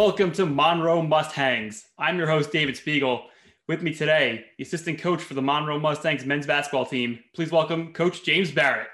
[0.00, 1.84] welcome to Monroe Mustangs.
[1.98, 3.26] I'm your host, David Spiegel.
[3.68, 7.18] With me today, the assistant coach for the Monroe Mustangs men's basketball team.
[7.34, 8.88] Please welcome Coach James Barrett.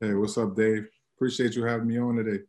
[0.00, 0.88] Hey, what's up, Dave?
[1.14, 2.42] Appreciate you having me on today.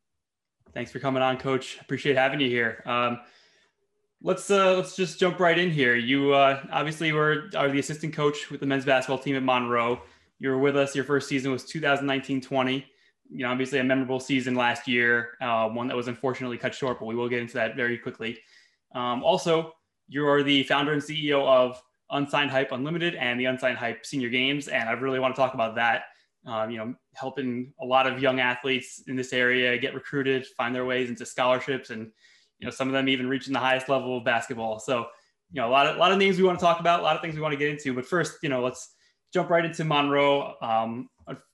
[0.74, 1.80] Thanks for coming on, Coach.
[1.82, 2.82] Appreciate having you here.
[2.86, 3.20] Um,
[4.24, 5.98] let's uh, let's just jump right in here.
[5.98, 10.02] You uh, obviously were are the assistant coach with the men's basketball team at Monroe.
[10.40, 10.96] You were with us.
[10.96, 12.86] Your first season was 2019-20
[13.30, 17.00] you know, obviously a memorable season last year, uh, one that was unfortunately cut short,
[17.00, 18.38] but we will get into that very quickly.
[18.96, 19.74] Um, also,
[20.08, 21.82] you are the founder and CEO of
[22.12, 25.54] Unsigned Hype Unlimited and the Unsigned Hype Senior Games, and I really want to talk
[25.54, 26.04] about that.
[26.46, 30.74] Um, you know, helping a lot of young athletes in this area get recruited, find
[30.74, 32.10] their ways into scholarships, and
[32.60, 34.80] you know, some of them even reaching the highest level of basketball.
[34.80, 35.08] So,
[35.52, 37.04] you know, a lot of a lot of names we want to talk about, a
[37.04, 37.94] lot of things we want to get into.
[37.94, 38.96] But first, you know, let's
[39.34, 40.56] jump right into Monroe.
[40.62, 41.10] Um,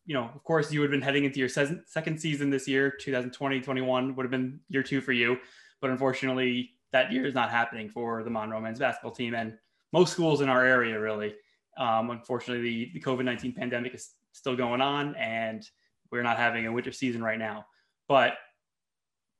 [0.05, 2.91] you know, of course, you would have been heading into your second season this year,
[2.91, 5.37] 2020 21 would have been year two for you.
[5.81, 9.53] But unfortunately, that year is not happening for the Monroe men's basketball team and
[9.91, 11.35] most schools in our area, really.
[11.77, 15.67] Um, unfortunately, the, the COVID 19 pandemic is still going on and
[16.11, 17.65] we're not having a winter season right now.
[18.07, 18.33] But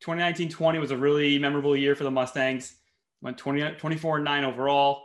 [0.02, 2.76] 2019 20 was a really memorable year for the Mustangs.
[3.22, 5.02] Went 20, 24 and 9 overall,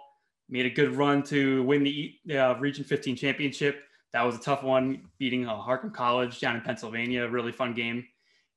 [0.48, 4.62] made a good run to win the uh, Region 15 championship that was a tough
[4.62, 8.06] one, beating uh, Harcum College down in Pennsylvania, a really fun game,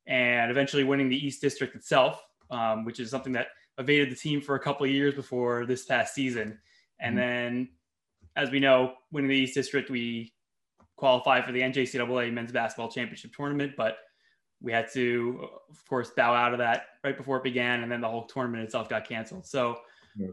[0.07, 4.41] and eventually winning the East District itself, um, which is something that evaded the team
[4.41, 6.59] for a couple of years before this past season.
[6.99, 7.27] And mm-hmm.
[7.27, 7.69] then,
[8.35, 10.33] as we know, winning the East District, we
[10.95, 13.97] qualified for the NJCAA Men's Basketball Championship tournament, but
[14.61, 17.99] we had to, of course, bow out of that right before it began, and then
[17.99, 19.45] the whole tournament itself got canceled.
[19.45, 19.79] So,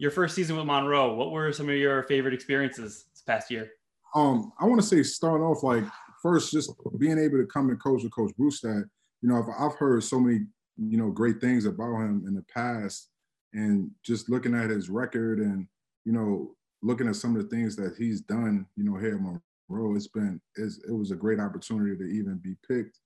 [0.01, 3.71] your first season with Monroe, what were some of your favorite experiences this past year?
[4.15, 5.85] Um, I want to say start off like
[6.23, 8.85] first just being able to come and coach with Coach Brewstad.
[9.23, 10.47] You know, I've, I've heard so many
[10.77, 13.11] you know great things about him in the past,
[13.53, 15.67] and just looking at his record and
[16.05, 19.21] you know looking at some of the things that he's done, you know, here at
[19.21, 22.99] Monroe, it's been it's, it was a great opportunity to even be picked,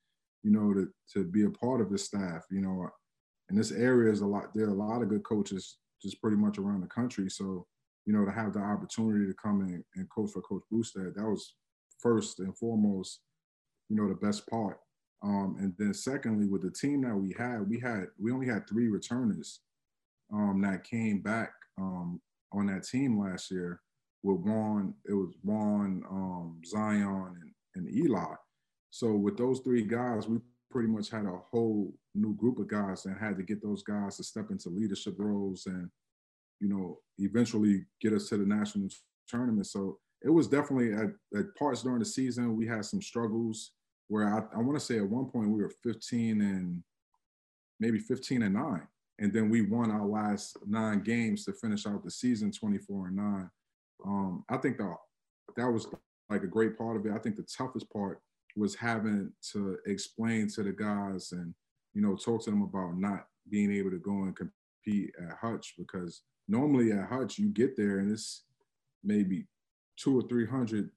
[0.43, 2.45] you know, to to be a part of his staff.
[2.51, 2.89] You know,
[3.49, 4.55] and this area is a lot.
[4.55, 7.31] There are a lot of good coaches just pretty much around the country.
[7.31, 7.67] So
[8.07, 11.25] you know, to have the opportunity to come in and coach for Coach Brewstad, that
[11.25, 11.55] was
[12.01, 13.21] first and foremost,
[13.89, 14.79] you know, the best part.
[15.23, 18.69] Um, and then secondly, with the team that we had, we had we only had
[18.69, 19.61] three returners
[20.33, 22.21] um, that came back um,
[22.53, 23.81] on that team last year.
[24.25, 27.35] With Juan, it was Juan, um, Zion,
[27.75, 28.35] and, and Eli.
[28.91, 30.39] So with those three guys, we
[30.71, 34.17] pretty much had a whole new group of guys and had to get those guys
[34.17, 35.91] to step into leadership roles and
[36.63, 38.89] you know, eventually get us to the national
[39.29, 39.67] tournament.
[39.67, 43.73] So it was definitely at, at parts during the season, we had some struggles
[44.07, 46.83] where I, I want to say at one point we were 15 and
[47.81, 48.87] maybe 15 and nine.
[49.19, 53.17] And then we won our last nine games to finish out the season 24 and
[53.17, 53.51] nine.
[54.07, 54.95] Um, I think that
[55.57, 55.89] that was
[56.31, 57.13] like a great part of it.
[57.13, 58.21] I think the toughest part
[58.57, 61.55] was having to explain to the guys and,
[61.93, 65.75] you know, talk to them about not being able to go and compete at Hutch
[65.77, 68.45] because normally at Hutch, you get there and it's
[69.05, 69.47] maybe
[69.97, 70.91] two or three hundred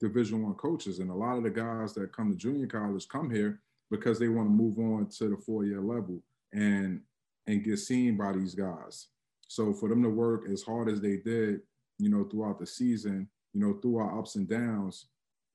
[0.00, 3.30] Division One coaches, and a lot of the guys that come to junior college come
[3.30, 3.60] here
[3.90, 6.20] because they want to move on to the four-year level
[6.52, 7.00] and
[7.46, 9.08] and get seen by these guys.
[9.48, 11.60] So for them to work as hard as they did,
[11.98, 15.06] you know, throughout the season, you know, through our ups and downs,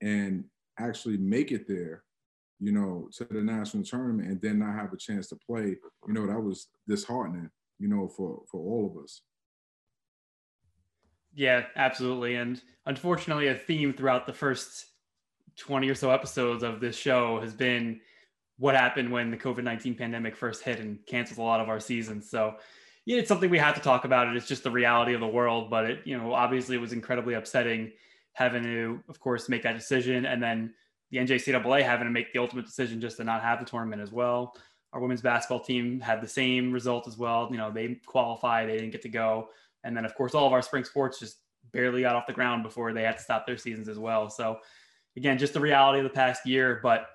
[0.02, 0.46] and
[0.80, 2.03] actually make it there,
[2.59, 5.76] you know, to the national tournament and then not have a chance to play,
[6.08, 7.50] you know, that was disheartening,
[7.80, 9.22] you know, for for all of us.
[11.34, 12.36] Yeah, absolutely.
[12.36, 14.86] And unfortunately, a theme throughout the first
[15.58, 18.00] 20 or so episodes of this show has been
[18.58, 21.80] what happened when the COVID 19 pandemic first hit and canceled a lot of our
[21.80, 22.30] seasons.
[22.30, 22.56] So,
[23.06, 24.28] yeah, it's something we have to talk about.
[24.28, 24.36] It.
[24.36, 25.70] It's just the reality of the world.
[25.70, 27.91] But it, you know, obviously it was incredibly upsetting
[28.34, 30.26] having to, of course, make that decision.
[30.26, 30.73] And then
[31.12, 34.12] the NJCAA having to make the ultimate decision just to not have the tournament as
[34.12, 34.53] well.
[34.93, 37.47] Our women's basketball team had the same result as well.
[37.51, 39.49] You know, they qualified, they didn't get to go.
[39.84, 41.37] And then, of course, all of our spring sports just
[41.72, 44.29] barely got off the ground before they had to stop their seasons as well.
[44.29, 44.59] So,
[45.16, 46.79] again, just the reality of the past year.
[46.81, 47.07] But,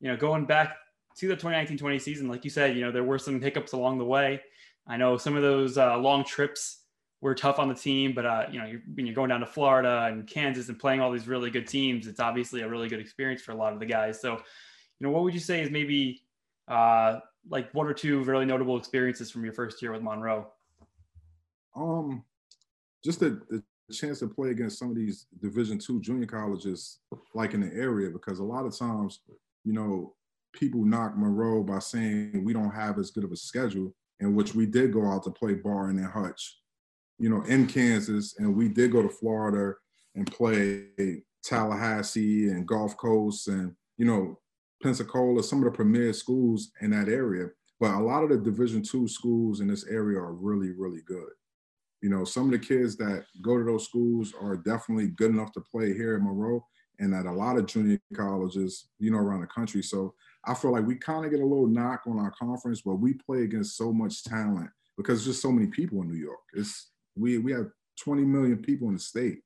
[0.00, 0.76] you know, going back
[1.18, 3.98] to the 2019 20 season, like you said, you know, there were some hiccups along
[3.98, 4.40] the way.
[4.86, 6.82] I know some of those uh, long trips
[7.20, 9.46] were tough on the team, but, uh, you know, you're, when you're going down to
[9.46, 13.00] Florida and Kansas and playing all these really good teams, it's obviously a really good
[13.00, 14.20] experience for a lot of the guys.
[14.20, 16.22] So, you know, what would you say is maybe
[16.68, 20.48] uh, like one or two really notable experiences from your first year with Monroe?
[21.74, 22.24] Um,
[23.04, 23.62] just the, the
[23.92, 26.98] chance to play against some of these Division two junior colleges,
[27.34, 29.20] like in the area, because a lot of times,
[29.64, 30.14] you know,
[30.52, 33.94] people knock Monroe by saying we don't have as good of a schedule.
[34.20, 36.58] in which we did go out to play Barton and Hutch,
[37.18, 39.74] you know, in Kansas, and we did go to Florida
[40.16, 40.86] and play
[41.42, 44.38] Tallahassee and Gulf Coast and you know
[44.82, 47.48] Pensacola, some of the premier schools in that area.
[47.80, 51.30] But a lot of the Division two schools in this area are really, really good.
[52.00, 55.52] You know, some of the kids that go to those schools are definitely good enough
[55.52, 56.64] to play here in Monroe
[57.00, 59.82] and at a lot of junior colleges, you know, around the country.
[59.82, 60.14] So
[60.44, 63.14] I feel like we kind of get a little knock on our conference, but we
[63.14, 66.40] play against so much talent because there's just so many people in New York.
[66.54, 67.70] It's we we have
[68.00, 69.40] 20 million people in the state,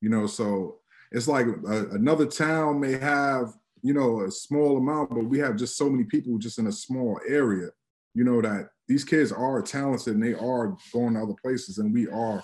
[0.00, 0.26] you know.
[0.26, 0.78] So
[1.12, 5.56] it's like a, another town may have you know a small amount, but we have
[5.56, 7.68] just so many people just in a small area,
[8.14, 11.92] you know, that these kids are talented and they are going to other places, and
[11.92, 12.42] we are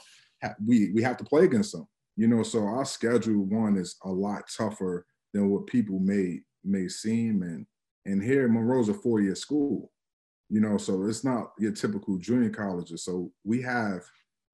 [0.66, 1.86] we we have to play against them,
[2.16, 2.42] you know.
[2.42, 7.66] So our schedule one is a lot tougher than what people may may seem, and
[8.06, 9.90] and here Monroe's a four year school,
[10.50, 13.04] you know, so it's not your typical junior colleges.
[13.04, 14.02] So we have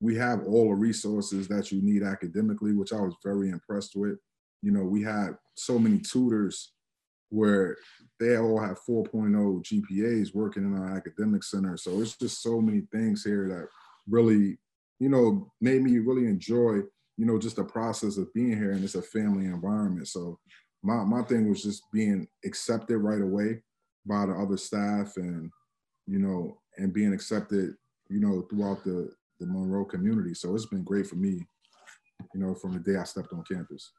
[0.00, 4.18] we have all the resources that you need academically, which I was very impressed with.
[4.62, 6.72] You know, we had so many tutors
[7.30, 7.76] where
[8.18, 9.32] they all have 4.0
[9.64, 11.76] GPAs working in our academic center.
[11.76, 13.68] So it's just so many things here that
[14.08, 14.58] really,
[14.98, 16.80] you know, made me really enjoy,
[17.16, 20.08] you know, just the process of being here and it's a family environment.
[20.08, 20.38] So
[20.82, 23.62] my, my thing was just being accepted right away
[24.04, 25.50] by the other staff and,
[26.06, 27.74] you know, and being accepted,
[28.08, 30.34] you know, throughout the, the Monroe community.
[30.34, 31.46] So it's been great for me,
[32.34, 33.92] you know, from the day I stepped on campus.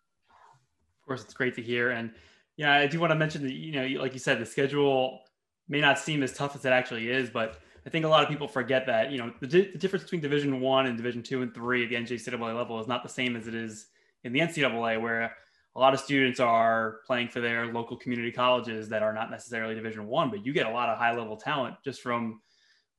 [1.01, 1.91] Of course, it's great to hear.
[1.91, 2.11] And
[2.57, 5.21] yeah, I do want to mention that, you know, like you said, the schedule
[5.67, 8.29] may not seem as tough as it actually is, but I think a lot of
[8.29, 11.53] people forget that, you know, the, the difference between Division One and Division Two and
[11.53, 13.87] Three at the NCAA level is not the same as it is
[14.23, 15.35] in the NCAA, where
[15.75, 19.73] a lot of students are playing for their local community colleges that are not necessarily
[19.73, 22.41] Division One, but you get a lot of high level talent just from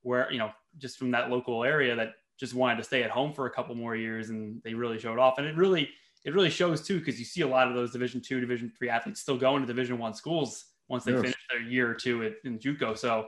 [0.02, 3.32] where, you know, just from that local area that just wanted to stay at home
[3.32, 5.38] for a couple more years and they really showed off.
[5.38, 5.90] And it really,
[6.24, 8.88] it really shows too, because you see a lot of those division two, division three
[8.88, 11.20] athletes still going to division one schools once they yes.
[11.20, 12.96] finish their year or two at, in JUCO.
[12.96, 13.26] So,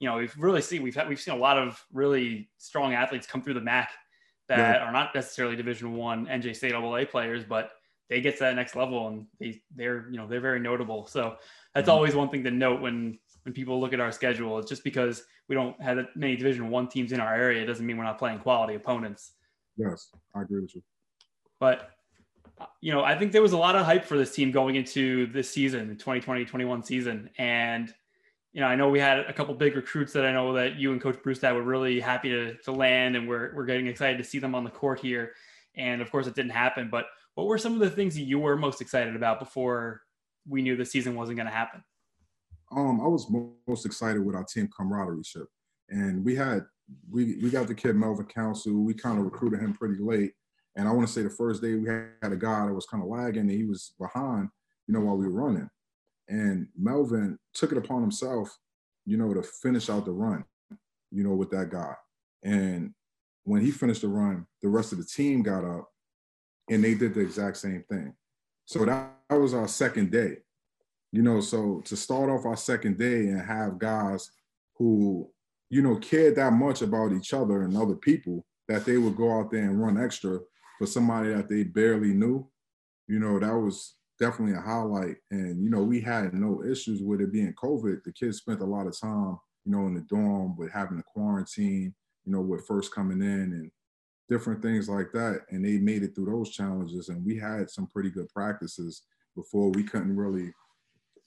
[0.00, 3.26] you know, we've really seen, we've had, we've seen a lot of really strong athletes
[3.26, 3.90] come through the MAC
[4.48, 4.84] that yeah.
[4.84, 7.70] are not necessarily division one NJ State NJCAA players, but
[8.08, 11.06] they get to that next level and they, they're, you know, they're very notable.
[11.06, 11.36] So
[11.74, 11.94] that's mm-hmm.
[11.94, 14.58] always one thing to note when, when people look at our schedule.
[14.58, 17.62] It's just because we don't have that many Division One teams in our area.
[17.62, 19.32] It doesn't mean we're not playing quality opponents.
[19.76, 20.82] Yes, I agree with you.
[21.60, 21.90] But
[22.80, 25.26] you know, I think there was a lot of hype for this team going into
[25.32, 27.92] this season, the 2020-21 season, and
[28.52, 30.92] you know, I know we had a couple big recruits that I know that you
[30.92, 34.18] and Coach Bruce Brewstad were really happy to, to land, and we're we're getting excited
[34.18, 35.32] to see them on the court here.
[35.74, 36.90] And of course, it didn't happen.
[36.90, 40.02] But what were some of the things that you were most excited about before
[40.46, 41.82] we knew the season wasn't going to happen?
[42.74, 43.30] um, I was
[43.66, 45.46] most excited with our team camaraderie ship.
[45.88, 46.64] And we had,
[47.10, 48.72] we, we got the kid Melvin Council.
[48.72, 50.32] We kind of recruited him pretty late.
[50.76, 53.02] And I want to say the first day we had a guy that was kind
[53.02, 54.48] of lagging and he was behind,
[54.86, 55.68] you know, while we were running.
[56.28, 58.56] And Melvin took it upon himself,
[59.04, 60.44] you know, to finish out the run,
[61.10, 61.94] you know, with that guy.
[62.42, 62.94] And
[63.44, 65.88] when he finished the run, the rest of the team got up
[66.70, 68.14] and they did the exact same thing.
[68.64, 70.38] So that, that was our second day.
[71.10, 74.30] You know, so to start off our second day and have guys
[74.78, 75.28] who,
[75.68, 79.38] you know, cared that much about each other and other people that they would go
[79.38, 80.38] out there and run extra
[80.82, 82.44] for somebody that they barely knew,
[83.06, 85.14] you know, that was definitely a highlight.
[85.30, 88.02] And, you know, we had no issues with it being COVID.
[88.02, 91.04] The kids spent a lot of time, you know, in the dorm with having a
[91.04, 93.70] quarantine, you know, with first coming in and
[94.28, 95.42] different things like that.
[95.50, 97.10] And they made it through those challenges.
[97.10, 99.02] And we had some pretty good practices
[99.36, 100.52] before we couldn't really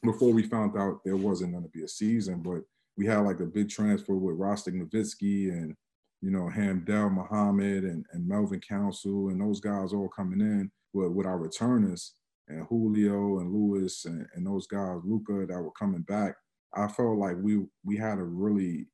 [0.04, 2.60] before we found out there wasn't going to be a season, but
[2.98, 5.78] we had like a big transfer with Rostik Novitsky and
[6.22, 11.12] you know Hamdel Muhammad and, and Melvin Council and those guys all coming in with,
[11.12, 12.14] with our returners
[12.48, 16.36] and Julio and Lewis and, and those guys, Luca, that were coming back.
[16.74, 18.88] I felt like we we had a really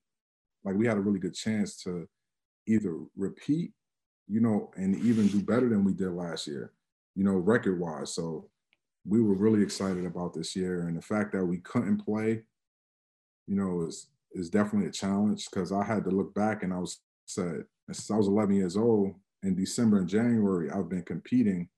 [0.64, 2.08] like we had a really good chance to
[2.68, 3.72] either repeat,
[4.28, 6.74] you know, and even do better than we did last year,
[7.16, 8.14] you know, record wise.
[8.14, 8.50] So
[9.06, 10.88] we were really excited about this year.
[10.88, 12.44] And the fact that we couldn't play,
[13.48, 16.78] you know, is is definitely a challenge because I had to look back and I
[16.78, 17.00] was
[17.34, 21.70] said since I was 11 years old in December and January, I've been competing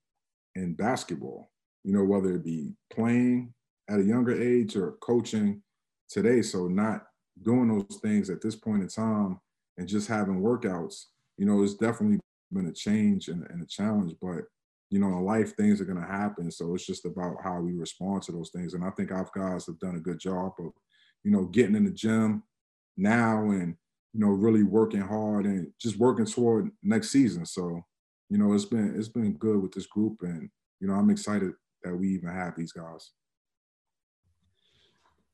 [0.56, 1.52] in basketball.
[1.84, 3.54] You know, whether it be playing
[3.90, 5.62] at a younger age or coaching
[6.10, 6.42] today.
[6.42, 7.06] So not
[7.42, 9.40] doing those things at this point in time
[9.78, 11.06] and just having workouts,
[11.38, 12.20] you know, it's definitely
[12.52, 14.14] been a change and, and a challenge.
[14.22, 14.44] But
[14.90, 16.52] you know, in life, things are going to happen.
[16.52, 18.76] So it's just about how we respond to those things.
[18.76, 20.72] And I think our guys have done a good job of,
[21.24, 22.44] you know, getting in the gym
[22.96, 23.76] now and
[24.14, 27.46] you know, really working hard and just working toward next season.
[27.46, 27.82] So,
[28.30, 31.54] you know, it's been it's been good with this group, and you know, I'm excited
[31.84, 33.12] that we even have these guys.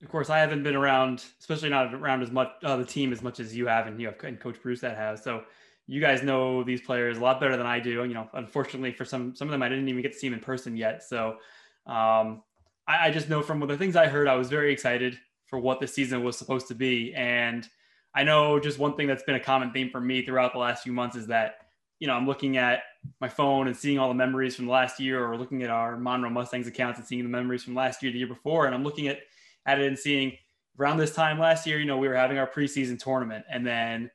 [0.01, 3.21] Of course, I haven't been around, especially not around as much uh, the team as
[3.21, 5.23] much as you have, and you have and Coach Bruce that has.
[5.23, 5.43] So
[5.87, 8.05] you guys know these players a lot better than I do.
[8.05, 10.35] You know, unfortunately for some some of them, I didn't even get to see them
[10.35, 11.03] in person yet.
[11.03, 11.37] So
[11.85, 12.43] um,
[12.87, 15.17] I, I, just know from the things I heard, I was very excited
[15.47, 17.13] for what the season was supposed to be.
[17.15, 17.67] And
[18.15, 20.83] I know just one thing that's been a common theme for me throughout the last
[20.83, 21.67] few months is that
[21.99, 22.81] you know I'm looking at
[23.21, 25.97] my phone and seeing all the memories from the last year, or looking at our
[25.97, 28.83] Monroe Mustangs accounts and seeing the memories from last year, the year before, and I'm
[28.83, 29.19] looking at
[29.65, 30.33] at it and seeing
[30.79, 34.09] around this time last year, you know, we were having our preseason tournament, and then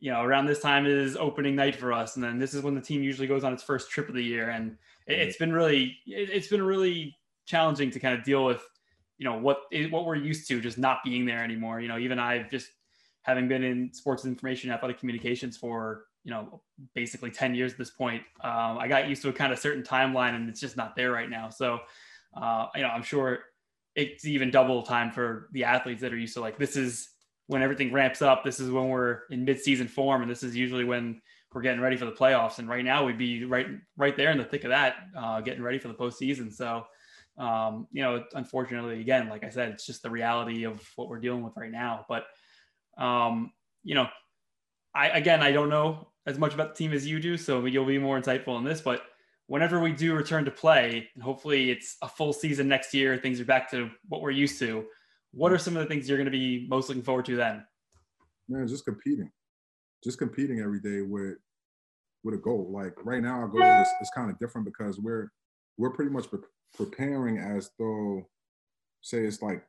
[0.00, 2.74] you know, around this time is opening night for us, and then this is when
[2.74, 5.44] the team usually goes on its first trip of the year, and it, has mm-hmm.
[5.44, 8.62] been really, it, it's been really challenging to kind of deal with,
[9.16, 11.80] you know, what what we're used to just not being there anymore.
[11.80, 12.68] You know, even I've just
[13.24, 16.62] having been in sports information, athletic communications for you know
[16.94, 19.82] basically 10 years at this point um, i got used to a kind of certain
[19.82, 21.80] timeline and it's just not there right now so
[22.34, 23.40] uh, you know i'm sure
[23.94, 27.10] it's even double time for the athletes that are used to like this is
[27.46, 30.84] when everything ramps up, this is when we're in mid-season form, and this is usually
[30.84, 31.20] when
[31.52, 32.58] we're getting ready for the playoffs.
[32.58, 33.66] And right now, we'd be right
[33.96, 36.52] right there in the thick of that, uh, getting ready for the postseason.
[36.52, 36.86] So,
[37.38, 41.20] um, you know, unfortunately, again, like I said, it's just the reality of what we're
[41.20, 42.06] dealing with right now.
[42.08, 42.24] But,
[42.98, 44.08] um, you know,
[44.94, 47.84] I again, I don't know as much about the team as you do, so you'll
[47.84, 48.80] be more insightful in this.
[48.80, 49.02] But
[49.46, 53.40] whenever we do return to play, and hopefully it's a full season next year, things
[53.40, 54.86] are back to what we're used to
[55.34, 57.64] what are some of the things you're going to be most looking forward to then?
[58.48, 59.30] Man, just competing,
[60.02, 61.36] just competing every day with
[62.22, 62.70] with a goal.
[62.72, 65.30] Like right now, our goal is, is kind of different because we're
[65.76, 66.38] we're pretty much pre-
[66.76, 68.28] preparing as though,
[69.02, 69.64] say, it's like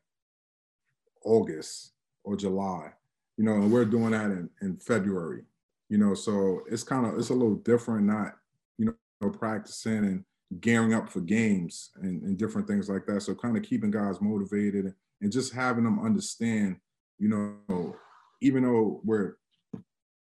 [1.24, 2.92] August or July,
[3.38, 5.44] you know, and we're doing that in, in February,
[5.90, 6.14] you know.
[6.14, 8.34] So it's kind of it's a little different, not
[8.78, 10.24] you know practicing and
[10.60, 13.22] gearing up for games and, and different things like that.
[13.22, 16.78] So kind of keeping guys motivated and just having them understand,
[17.18, 17.96] you know,
[18.42, 19.38] even though we're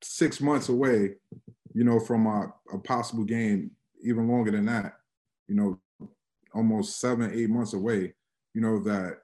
[0.02, 1.16] six months away,
[1.74, 3.70] you know, from a, a possible game,
[4.02, 4.94] even longer than that,
[5.48, 5.78] you know,
[6.54, 8.14] almost seven, eight months away,
[8.54, 9.18] you know, that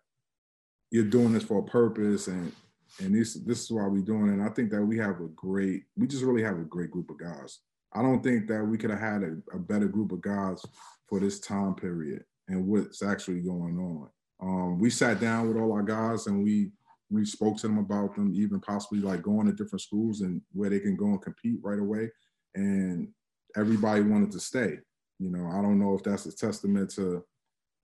[0.90, 2.52] you're doing this for a purpose and
[2.98, 4.34] and this this is why we're doing it.
[4.34, 7.10] And I think that we have a great, we just really have a great group
[7.10, 7.60] of guys.
[7.92, 10.64] I don't think that we could have had a, a better group of guys
[11.08, 14.08] for this time period and what's actually going on.
[14.40, 16.70] Um, we sat down with all our guys and we
[17.10, 20.70] we spoke to them about them, even possibly like going to different schools and where
[20.70, 22.10] they can go and compete right away.
[22.54, 23.08] And
[23.56, 24.78] everybody wanted to stay.
[25.18, 27.24] You know, I don't know if that's a testament to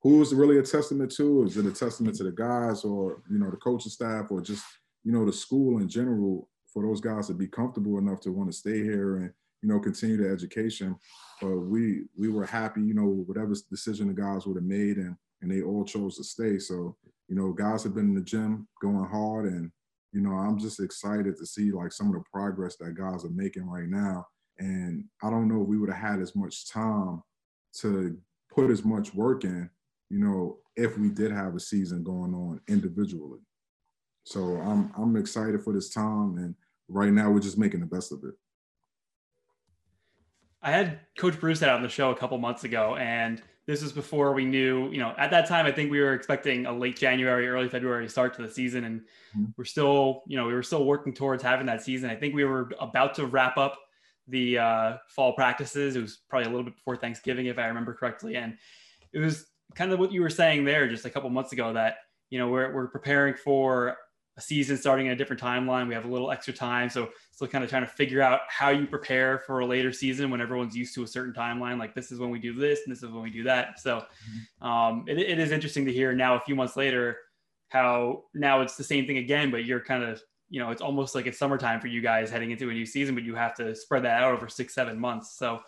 [0.02, 1.44] who is really a testament to.
[1.44, 4.64] Is it a testament to the guys or you know the coaching staff or just
[5.06, 8.50] you know the school in general for those guys to be comfortable enough to want
[8.50, 9.32] to stay here and
[9.62, 10.96] you know continue the education.
[11.40, 15.16] But we we were happy, you know, whatever decision the guys would have made and
[15.42, 16.58] and they all chose to stay.
[16.58, 16.96] So,
[17.28, 19.70] you know, guys have been in the gym going hard and,
[20.12, 23.30] you know, I'm just excited to see like some of the progress that guys are
[23.30, 24.26] making right now.
[24.58, 27.22] And I don't know if we would have had as much time
[27.80, 28.18] to
[28.52, 29.68] put as much work in,
[30.08, 33.40] you know, if we did have a season going on individually.
[34.26, 36.54] So I'm I'm excited for this time and
[36.88, 38.34] right now we're just making the best of it.
[40.60, 43.92] I had Coach Bruce out on the show a couple months ago and this was
[43.92, 46.96] before we knew, you know, at that time, I think we were expecting a late
[46.96, 48.84] January, early February start to the season.
[48.84, 49.44] And mm-hmm.
[49.56, 52.08] we're still, you know, we were still working towards having that season.
[52.08, 53.78] I think we were about to wrap up
[54.28, 55.96] the uh, fall practices.
[55.96, 58.36] It was probably a little bit before Thanksgiving, if I remember correctly.
[58.36, 58.56] And
[59.12, 61.96] it was kind of what you were saying there just a couple months ago that,
[62.30, 63.96] you know, we're, we're preparing for
[64.38, 65.88] a season starting in a different timeline.
[65.88, 66.90] We have a little extra time.
[66.90, 70.30] So still kind of trying to figure out how you prepare for a later season
[70.30, 71.78] when everyone's used to a certain timeline.
[71.78, 73.80] Like this is when we do this and this is when we do that.
[73.80, 74.66] So mm-hmm.
[74.66, 77.18] um, it, it is interesting to hear now a few months later
[77.68, 81.14] how now it's the same thing again, but you're kind of, you know, it's almost
[81.14, 83.74] like it's summertime for you guys heading into a new season, but you have to
[83.74, 85.36] spread that out over six, seven months.
[85.36, 85.60] So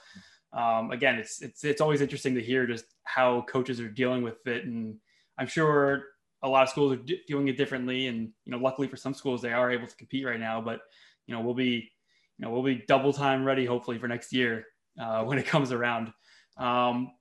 [0.52, 4.46] um, again, it's, it's, it's always interesting to hear just how coaches are dealing with
[4.46, 4.64] it.
[4.66, 4.96] And
[5.38, 6.04] I'm sure
[6.42, 9.14] a lot of schools are d- doing it differently, and you know, luckily for some
[9.14, 10.60] schools, they are able to compete right now.
[10.60, 10.80] But
[11.26, 11.90] you know, we'll be,
[12.38, 14.64] you know, we'll be double time ready hopefully for next year
[15.00, 16.12] uh, when it comes around.
[16.56, 17.12] Um,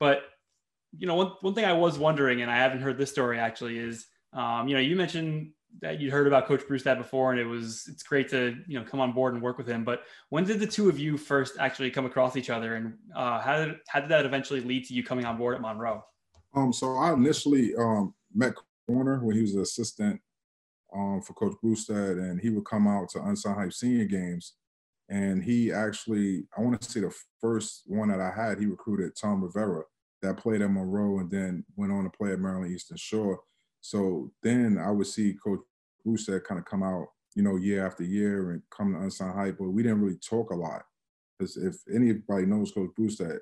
[0.00, 0.22] but
[0.98, 3.78] you know, one one thing I was wondering, and I haven't heard this story actually,
[3.78, 7.44] is um, you know, you mentioned that you'd heard about Coach Brustad before, and it
[7.44, 9.84] was it's great to you know come on board and work with him.
[9.84, 13.40] But when did the two of you first actually come across each other, and uh,
[13.40, 16.02] how did how did that eventually lead to you coming on board at Monroe?
[16.54, 18.54] Um, so I initially um, met
[18.86, 20.20] Corner when he was an assistant
[20.94, 24.54] um, for Coach Brewstad, and he would come out to Unsigned Hype senior games.
[25.08, 29.12] And he actually, I want to say the first one that I had, he recruited
[29.20, 29.82] Tom Rivera
[30.22, 33.40] that played at Monroe and then went on to play at Maryland Eastern Shore.
[33.80, 35.60] So then I would see Coach
[36.04, 39.58] Brewstad kind of come out, you know, year after year and come to Unsigned Hype,
[39.58, 40.82] but we didn't really talk a lot.
[41.38, 43.38] Because if anybody knows Coach Brewstad,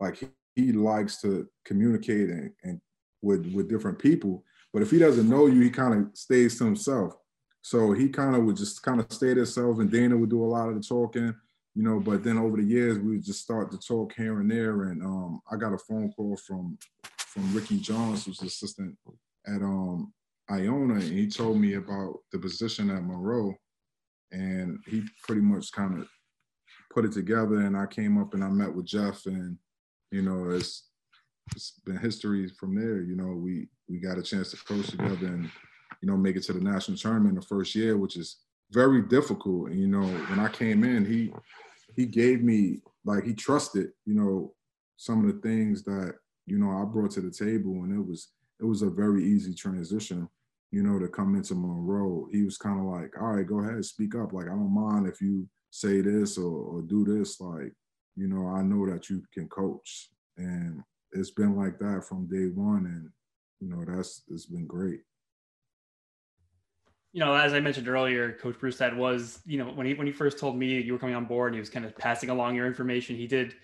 [0.00, 2.80] like he, he likes to communicate and, and
[3.24, 4.44] with with different people.
[4.72, 7.14] But if he doesn't know you, he kind of stays to himself.
[7.62, 10.44] So he kind of would just kind of stay to himself, and Dana would do
[10.44, 11.34] a lot of the talking,
[11.74, 11.98] you know.
[11.98, 14.84] But then over the years, we would just start to talk here and there.
[14.84, 16.78] And um, I got a phone call from
[17.18, 18.96] from Ricky Jones, who's assistant
[19.46, 20.12] at um,
[20.50, 23.54] Iona, and he told me about the position at Monroe,
[24.30, 26.08] and he pretty much kind of
[26.92, 27.60] put it together.
[27.60, 29.56] And I came up and I met with Jeff, and
[30.10, 30.84] you know, it's
[31.52, 33.02] it's been history from there.
[33.02, 35.50] You know, we we got a chance to coach together and
[36.00, 38.38] you know make it to the national tournament the first year, which is
[38.70, 39.70] very difficult.
[39.70, 41.32] And you know, when I came in, he
[41.94, 44.54] he gave me like he trusted you know
[44.96, 46.14] some of the things that
[46.46, 48.28] you know I brought to the table, and it was
[48.60, 50.28] it was a very easy transition.
[50.70, 53.84] You know, to come into Monroe, he was kind of like, "All right, go ahead,
[53.84, 54.32] speak up.
[54.32, 57.40] Like, I don't mind if you say this or, or do this.
[57.40, 57.72] Like,
[58.16, 60.82] you know, I know that you can coach, and
[61.14, 63.10] it's been like that from day one, and
[63.60, 65.00] you know that's it's been great.
[67.12, 70.12] You know, as I mentioned earlier, Coach Brewstad was, you know, when he when he
[70.12, 72.56] first told me you were coming on board, and he was kind of passing along
[72.56, 73.16] your information.
[73.16, 73.54] He did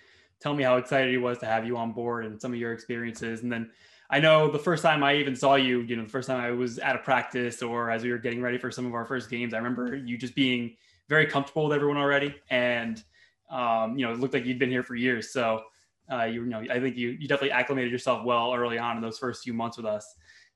[0.41, 2.73] tell me how excited he was to have you on board and some of your
[2.73, 3.43] experiences.
[3.43, 3.71] And then
[4.09, 6.51] I know the first time I even saw you, you know, the first time I
[6.51, 9.29] was at a practice or as we were getting ready for some of our first
[9.29, 10.77] games, I remember you just being
[11.09, 13.03] very comfortable with everyone already, and
[13.51, 15.33] um, you know, it looked like you'd been here for years.
[15.33, 15.63] So
[16.11, 19.03] uh, you, you, know, I think you you definitely acclimated yourself well early on in
[19.03, 20.07] those first few months with us.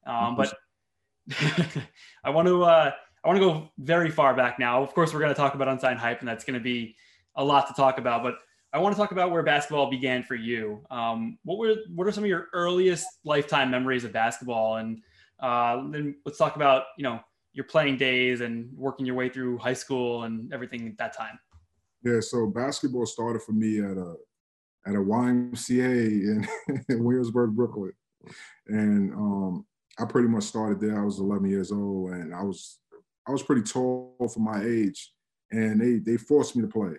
[0.07, 0.55] Um, but
[2.25, 2.91] I want to uh,
[3.25, 4.83] I want to go very far back now.
[4.83, 6.97] Of course, we're going to talk about unsigned hype, and that's going to be
[7.37, 8.23] a lot to talk about.
[8.23, 8.35] But
[8.73, 10.85] I want to talk about where basketball began for you.
[10.91, 14.77] Um, what were what are some of your earliest lifetime memories of basketball?
[14.77, 15.01] And
[15.41, 17.21] uh, then let's talk about you know
[17.53, 21.39] your playing days and working your way through high school and everything at that time.
[22.03, 24.17] Yeah, so basketball started for me at a
[24.87, 26.47] at a YMCA
[26.89, 27.93] in, Williamsburg, Brooklyn.
[28.69, 29.67] And um,
[29.99, 31.01] I pretty much started there.
[31.01, 32.79] I was 11 years old, and I was
[33.27, 35.13] I was pretty tall for my age,
[35.51, 36.95] and they they forced me to play.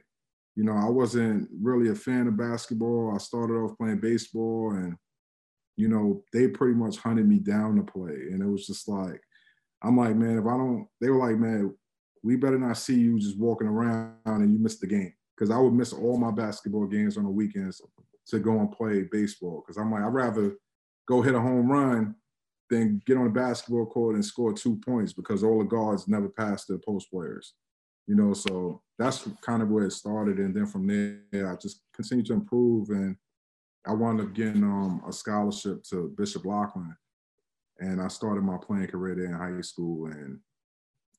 [0.56, 3.12] You know, I wasn't really a fan of basketball.
[3.14, 4.96] I started off playing baseball, and
[5.78, 9.20] you know, they pretty much hunted me down to play, and it was just like,
[9.84, 11.76] I'm like, man, if I don't, they were like, man,
[12.24, 15.58] we better not see you just walking around and you miss the game because I
[15.58, 17.82] would miss all my basketball games on the weekends
[18.28, 19.62] to go and play baseball.
[19.62, 20.56] Because I'm like, I'd rather
[21.08, 22.16] go hit a home run
[22.70, 26.30] than get on the basketball court and score two points because all the guards never
[26.30, 27.54] pass the post players.
[28.08, 30.38] You know, so that's kind of where it started.
[30.38, 32.90] And then from there, I just continued to improve.
[32.90, 33.16] And
[33.86, 36.96] I wound up getting um, a scholarship to Bishop Loughlin.
[37.80, 40.06] And I started my playing career there in high school.
[40.06, 40.40] And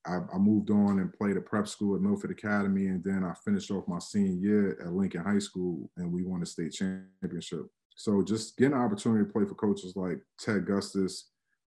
[0.07, 3.33] I, I, moved on and played at prep school at Milford Academy, and then I
[3.45, 7.65] finished off my senior year at Lincoln High School, and we won the state championship.
[7.95, 11.25] So just getting an opportunity to play for coaches like Ted Gustis,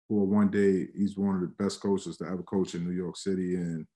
[0.08, 3.16] who one day he's one of the best coaches to ever coach in New York
[3.16, 3.86] City, and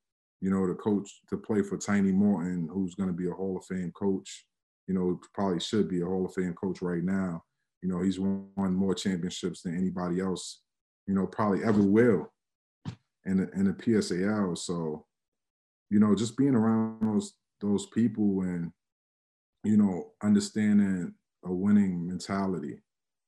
[0.41, 3.57] you know to coach to play for Tiny Morton, who's going to be a Hall
[3.57, 4.47] of Fame coach.
[4.89, 7.45] You know, probably should be a Hall of Fame coach right now.
[7.83, 10.63] You know, he's won more championships than anybody else.
[11.07, 12.33] You know, probably ever will
[13.25, 14.57] and and the PSAL.
[14.57, 15.07] So,
[15.91, 18.73] you know, just being around those those people and
[19.65, 22.81] you know understanding a winning mentality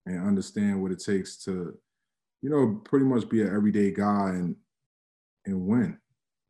[0.07, 1.77] and understand what it takes to,
[2.43, 4.57] you know, pretty much be an everyday guy and
[5.47, 5.99] and win.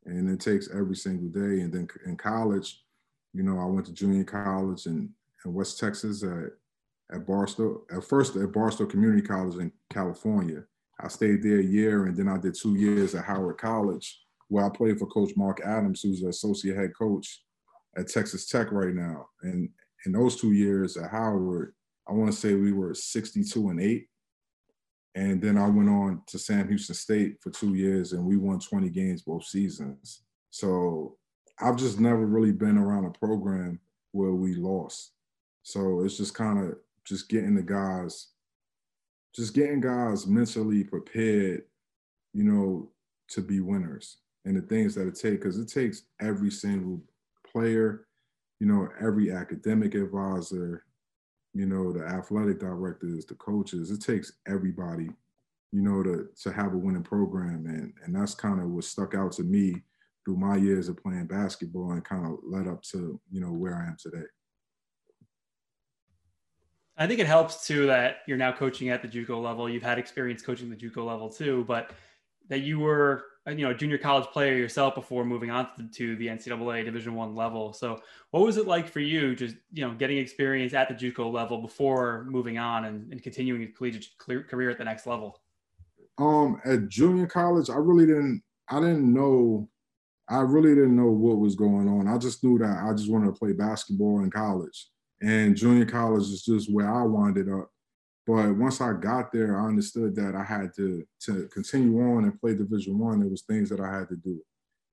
[0.05, 1.61] And it takes every single day.
[1.61, 2.83] And then in college,
[3.33, 5.09] you know, I went to junior college in,
[5.43, 6.51] in West Texas at
[7.13, 10.63] at Barstow, at first at Barstow Community College in California.
[10.99, 14.65] I stayed there a year and then I did two years at Howard College where
[14.65, 17.41] I played for Coach Mark Adams, who's the associate head coach
[17.97, 19.27] at Texas Tech right now.
[19.41, 19.69] And
[20.05, 21.73] in those two years at Howard,
[22.07, 24.07] I want to say we were 62 and 8.
[25.15, 28.59] And then I went on to Sam Houston State for two years and we won
[28.59, 30.23] 20 games both seasons.
[30.51, 31.17] So
[31.59, 33.79] I've just never really been around a program
[34.11, 35.13] where we lost.
[35.63, 38.27] So it's just kind of just getting the guys
[39.35, 41.63] just getting guys mentally prepared,
[42.33, 42.89] you know,
[43.29, 47.01] to be winners and the things that it takes, because it takes every single
[47.51, 48.07] player,
[48.59, 50.85] you know, every academic advisor,
[51.53, 55.09] you know, the athletic directors, the coaches, it takes everybody,
[55.71, 59.15] you know, to to have a winning program, and and that's kind of what stuck
[59.15, 59.81] out to me
[60.23, 63.75] through my years of playing basketball, and kind of led up to you know where
[63.75, 64.25] I am today.
[66.97, 69.69] I think it helps too that you're now coaching at the JUCO level.
[69.69, 71.91] You've had experience coaching the JUCO level too, but
[72.47, 76.15] that you were you know a junior college player yourself before moving on to, to
[76.15, 77.73] the NCAA Division One level.
[77.73, 81.31] So, what was it like for you, just you know, getting experience at the JUCO
[81.31, 85.41] level before moving on and, and continuing your collegiate career at the next level?
[86.17, 88.41] Um, at junior college, I really didn't.
[88.69, 89.69] I didn't know.
[90.27, 92.07] I really didn't know what was going on.
[92.07, 94.87] I just knew that I just wanted to play basketball in college,
[95.21, 97.69] and junior college is just where I winded up.
[98.27, 102.39] But once I got there, I understood that I had to to continue on and
[102.39, 103.19] play Division One.
[103.19, 104.41] There was things that I had to do,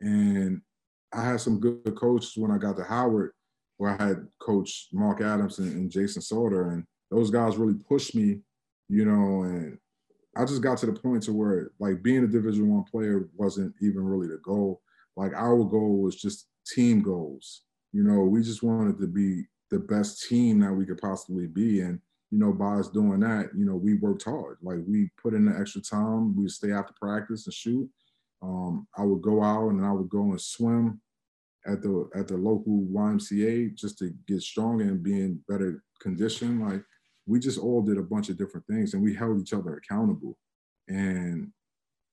[0.01, 0.61] and
[1.13, 3.33] I had some good coaches when I got to Howard,
[3.79, 8.15] where I had Coach Mark Adams and, and Jason Sauter, and those guys really pushed
[8.15, 8.41] me,
[8.89, 9.45] you know.
[9.45, 9.79] And
[10.37, 13.75] I just got to the point to where like being a Division One player wasn't
[13.81, 14.83] even really the goal.
[15.17, 17.63] Like our goal was just team goals.
[17.93, 21.81] You know, we just wanted to be the best team that we could possibly be,
[21.81, 21.99] and
[22.31, 24.59] you know, by us doing that, you know, we worked hard.
[24.63, 26.35] Like we put in the extra time.
[26.35, 27.91] We stay after practice and shoot.
[28.41, 31.01] Um, I would go out and I would go and swim
[31.67, 36.61] at the at the local YMCA just to get stronger and be in better condition.
[36.61, 36.83] Like
[37.27, 40.39] we just all did a bunch of different things and we held each other accountable.
[40.89, 41.53] And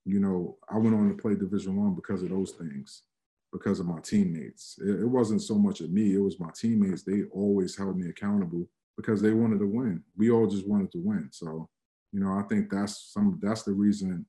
[0.04, 3.02] you know, I went on to play Division One because of those things,
[3.52, 4.78] because of my teammates.
[4.80, 7.02] It, it wasn't so much of me; it was my teammates.
[7.02, 10.02] They always held me accountable because they wanted to win.
[10.16, 11.28] We all just wanted to win.
[11.32, 11.68] So,
[12.12, 14.26] you know, I think that's some that's the reason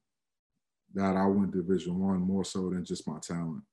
[0.94, 3.64] that I went Division One more so than just my talent.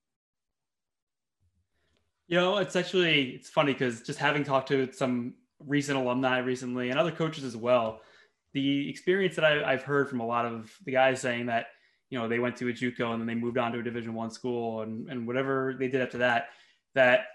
[2.27, 6.91] You know, it's actually it's funny because just having talked to some recent alumni recently
[6.91, 8.01] and other coaches as well,
[8.53, 11.67] the experience that I, have heard from a lot of the guys saying that
[12.11, 14.15] you know they went to a JUCO and then they moved on to a Division
[14.15, 16.49] One school and and whatever they did after that,
[16.95, 17.27] that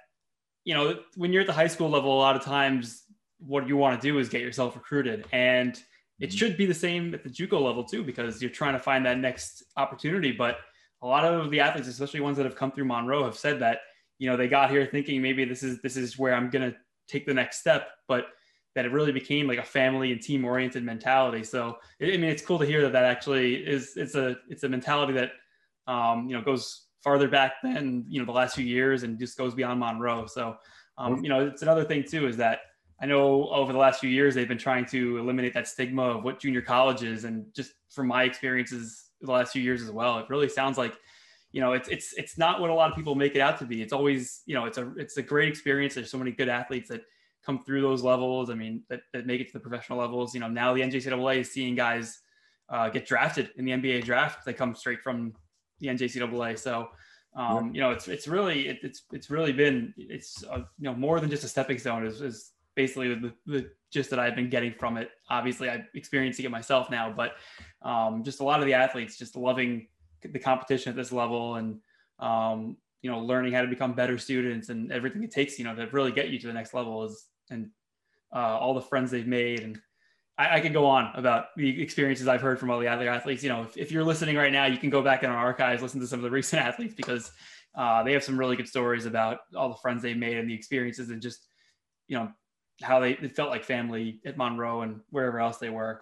[0.66, 3.04] you know when you're at the high school level, a lot of times
[3.46, 5.26] what you want to do is get yourself recruited.
[5.32, 5.80] And
[6.20, 6.38] it mm-hmm.
[6.38, 9.18] should be the same at the JUCO level too, because you're trying to find that
[9.18, 10.32] next opportunity.
[10.32, 10.58] But
[11.02, 13.80] a lot of the athletes, especially ones that have come through Monroe, have said that,
[14.20, 16.74] you know, they got here thinking maybe this is this is where I'm gonna
[17.08, 18.28] take the next step, but
[18.76, 21.44] that it really became like a family and team oriented mentality.
[21.44, 24.70] So I mean, it's cool to hear that that actually is it's a it's a
[24.70, 25.32] mentality that
[25.88, 29.38] um, you know goes farther back than you know the last few years and just
[29.38, 30.26] goes beyond Monroe.
[30.26, 30.58] So
[30.98, 32.60] um, you know, it's another thing too is that
[33.02, 36.24] I know over the last few years they've been trying to eliminate that stigma of
[36.24, 40.20] what junior college is, and just from my experiences the last few years as well,
[40.20, 40.96] it really sounds like
[41.52, 43.66] you know it's it's it's not what a lot of people make it out to
[43.66, 43.82] be.
[43.82, 45.96] It's always you know it's a it's a great experience.
[45.96, 47.02] There's so many good athletes that
[47.46, 48.50] come through those levels.
[48.50, 50.34] I mean that, that make it to the professional levels.
[50.34, 52.20] You know now the NJCAA is seeing guys
[52.70, 54.46] uh, get drafted in the NBA draft.
[54.46, 55.34] They come straight from
[55.80, 56.58] the NJCAA.
[56.58, 56.90] So
[57.36, 60.94] um, you know it's it's really it, it's it's really been it's uh, you know
[60.94, 62.06] more than just a stepping stone.
[62.06, 65.12] Is, is basically the, the gist that I've been getting from it.
[65.30, 67.34] Obviously, I'm experiencing it myself now, but
[67.82, 69.88] um, just a lot of the athletes just loving
[70.24, 71.80] the competition at this level and
[72.20, 75.76] um, you know learning how to become better students and everything it takes you know
[75.76, 77.70] to really get you to the next level is and
[78.36, 79.80] uh, all the friends they've made and
[80.38, 83.44] I, I, could go on about the experiences I've heard from all the other athletes.
[83.44, 85.84] You know, if, if, you're listening right now, you can go back in our archives,
[85.84, 87.32] listen to some of the recent athletes because
[87.76, 90.54] uh, they have some really good stories about all the friends they made and the
[90.54, 91.48] experiences and just
[92.08, 92.30] you know
[92.82, 96.02] how they it felt like family at Monroe and wherever else they were.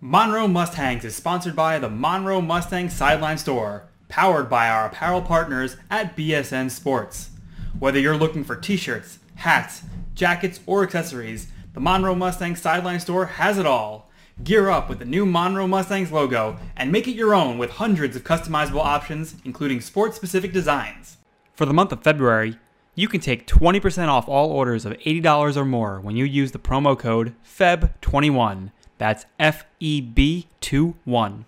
[0.00, 5.76] Monroe Mustangs is sponsored by the Monroe Mustang Sideline Store, powered by our apparel partners
[5.90, 7.30] at BSN Sports.
[7.78, 9.82] Whether you're looking for t-shirts, hats,
[10.14, 14.10] jackets, or accessories, the Monroe Mustang Sideline Store has it all.
[14.42, 18.16] Gear up with the new Monroe Mustangs logo and make it your own with hundreds
[18.16, 21.18] of customizable options, including sport-specific designs.
[21.54, 22.58] For the month of February,
[22.94, 26.58] you can take 20% off all orders of $80 or more when you use the
[26.58, 28.70] promo code FEB21.
[28.98, 31.44] That's F-E-B-2-1.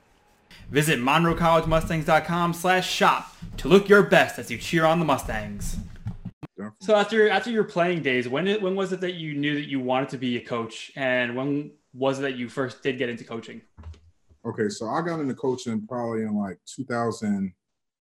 [0.70, 5.76] Visit MonroeCollegeMustangs.com slash shop to look your best as you cheer on the Mustangs.
[6.80, 9.68] So after after your playing days, when did, when was it that you knew that
[9.68, 13.08] you wanted to be a coach, and when was it that you first did get
[13.08, 13.60] into coaching?
[14.46, 17.52] Okay, so I got into coaching probably in like 2000,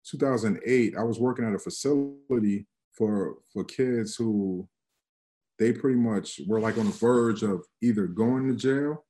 [0.04, 0.96] 2008.
[0.96, 4.68] I was working at a facility for for kids who
[5.58, 9.04] they pretty much were like on the verge of either going to jail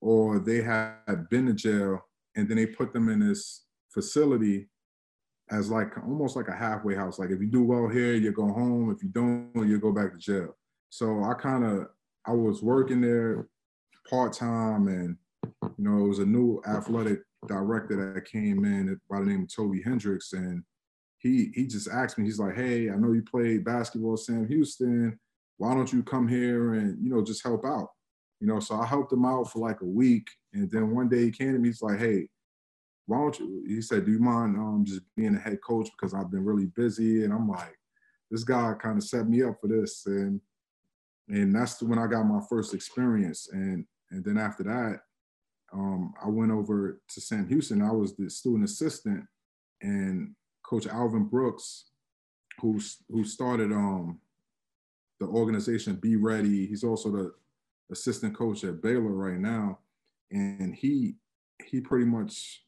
[0.00, 2.00] or they had been to jail
[2.36, 4.68] and then they put them in this facility
[5.52, 7.18] as like almost like a halfway house.
[7.18, 8.90] Like if you do well here, you go home.
[8.90, 10.56] If you don't, you go back to jail.
[10.88, 11.88] So I kind of
[12.26, 13.48] I was working there
[14.08, 15.16] part time, and
[15.62, 19.54] you know it was a new athletic director that came in by the name of
[19.54, 20.62] Toby Hendricks, and
[21.18, 22.24] he he just asked me.
[22.24, 25.18] He's like, "Hey, I know you played basketball Sam Houston.
[25.58, 27.88] Why don't you come here and you know just help out?"
[28.40, 31.24] You know, so I helped him out for like a week, and then one day
[31.24, 31.68] he came to me.
[31.68, 32.28] He's like, "Hey,
[33.06, 36.14] why don't you?" He said, "Do you mind um, just being a head coach because
[36.14, 37.76] I've been really busy?" And I'm like,
[38.30, 40.40] "This guy kind of set me up for this," and
[41.28, 43.48] and that's when I got my first experience.
[43.52, 45.00] And and then after that,
[45.72, 47.82] um, I went over to Sam Houston.
[47.82, 49.24] I was the student assistant,
[49.80, 51.86] and Coach Alvin Brooks,
[52.60, 54.20] who who started um,
[55.18, 56.66] the organization Be Ready.
[56.66, 57.32] He's also the
[57.90, 59.78] assistant coach at Baylor right now,
[60.30, 61.16] and he
[61.64, 62.64] he pretty much.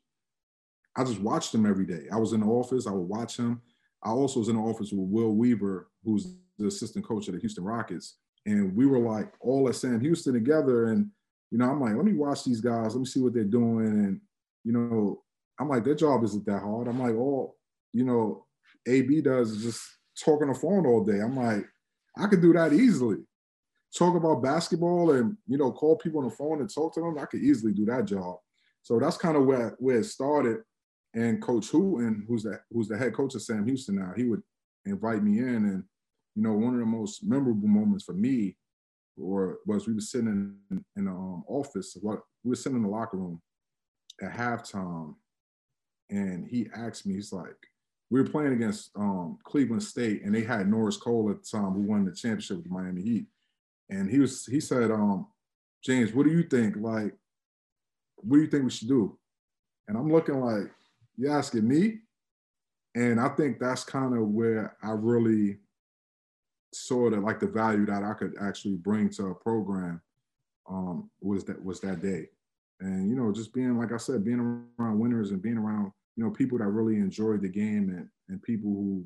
[0.97, 2.07] I just watched him every day.
[2.13, 2.87] I was in the office.
[2.87, 3.61] I would watch him.
[4.03, 7.41] I also was in the office with Will Weaver, who's the assistant coach of the
[7.41, 10.87] Houston Rockets, and we were like all at Sam Houston together.
[10.87, 11.11] And
[11.55, 13.87] you know, I'm like, let me watch these guys, let me see what they're doing.
[13.87, 14.21] And,
[14.65, 15.23] you know,
[15.61, 16.89] I'm like, their job isn't that hard.
[16.89, 17.57] I'm like, all,
[17.93, 18.45] you know,
[18.89, 19.83] AB does is just
[20.19, 21.21] talk on the phone all day.
[21.21, 21.65] I'm like,
[22.19, 23.19] I could do that easily.
[23.97, 27.17] Talk about basketball and, you know, call people on the phone and talk to them.
[27.21, 28.39] I could easily do that job.
[28.83, 30.59] So that's kind of where, where it started.
[31.15, 34.43] And Coach Hooten, who's the who's the head coach of Sam Houston now, he would
[34.85, 35.47] invite me in.
[35.47, 35.85] And,
[36.35, 38.57] you know, one of the most memorable moments for me
[39.21, 41.97] or was we were sitting in the um, office.
[42.01, 43.41] What we were sitting in the locker room
[44.23, 45.15] at halftime,
[46.11, 47.57] and he asked me, he's like,
[48.11, 51.73] we were playing against um, Cleveland State, and they had Norris Cole at the time,
[51.73, 53.27] who won the championship with Miami Heat,
[53.91, 55.27] and he was he said, um,
[55.85, 56.77] James, what do you think?
[56.77, 57.15] Like,
[58.17, 59.19] what do you think we should do?
[59.87, 60.71] And I'm looking like,
[61.17, 61.99] you asking me?
[62.95, 65.59] And I think that's kind of where I really
[66.73, 70.01] sort of like the value that I could actually bring to a program
[70.69, 72.29] um, was that was that day.
[72.81, 76.25] And you know, just being like I said, being around winners and being around you
[76.25, 79.05] know people that really enjoy the game and and people who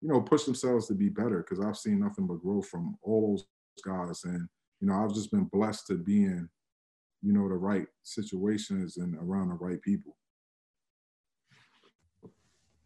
[0.00, 3.30] you know push themselves to be better because I've seen nothing but growth from all
[3.30, 3.46] those
[3.84, 4.48] guys and
[4.80, 6.48] you know I've just been blessed to be in
[7.22, 10.16] you know the right situations and around the right people.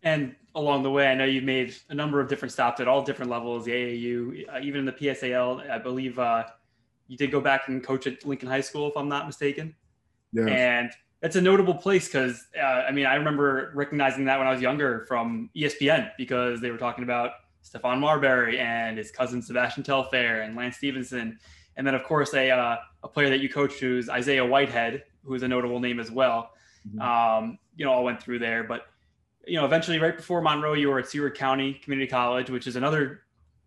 [0.03, 3.03] And along the way, I know you've made a number of different stops at all
[3.03, 5.71] different levels, the AAU, uh, even in the PSAL.
[5.71, 6.45] I believe uh,
[7.09, 9.75] you did go back and coach at Lincoln High School, if I'm not mistaken.
[10.33, 10.47] Yeah.
[10.47, 10.91] And
[11.23, 14.63] it's a notable place because, uh, I mean, I remember recognizing that when I was
[14.63, 17.33] younger from ESPN because they were talking about
[17.63, 21.39] Stephon Marbury and his cousin Sebastian Telfair and Lance Stephenson.
[21.77, 25.43] And then, of course, a, uh, a player that you coached who's Isaiah Whitehead, who's
[25.43, 26.53] a notable name as well.
[26.89, 27.01] Mm-hmm.
[27.01, 28.65] Um, you know, all went through there.
[28.65, 28.87] But
[29.51, 32.77] you know, eventually right before Monroe, you were at Seward County Community College, which is
[32.77, 33.23] another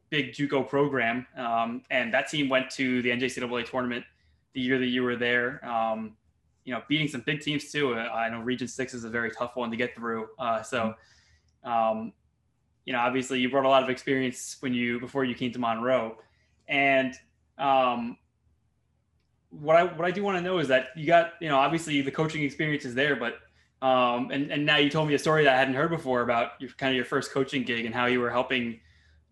[0.10, 1.28] big JUCO program.
[1.36, 4.06] Um, and that team went to the NJCAA tournament
[4.54, 5.64] the year that you were there.
[5.68, 6.16] Um,
[6.64, 7.96] you know, beating some big teams too.
[7.96, 10.30] Uh, I know Region Six is a very tough one to get through.
[10.40, 10.94] Uh, so,
[11.66, 12.14] um,
[12.86, 15.60] you know, obviously you brought a lot of experience when you before you came to
[15.60, 16.18] Monroe,
[16.70, 17.14] and
[17.58, 18.18] um,
[19.50, 22.00] what I what I do want to know is that you got you know obviously
[22.00, 23.40] the coaching experience is there, but
[23.84, 26.52] um, and, and now you told me a story that I hadn't heard before about
[26.62, 28.80] your kind of your first coaching gig and how you were helping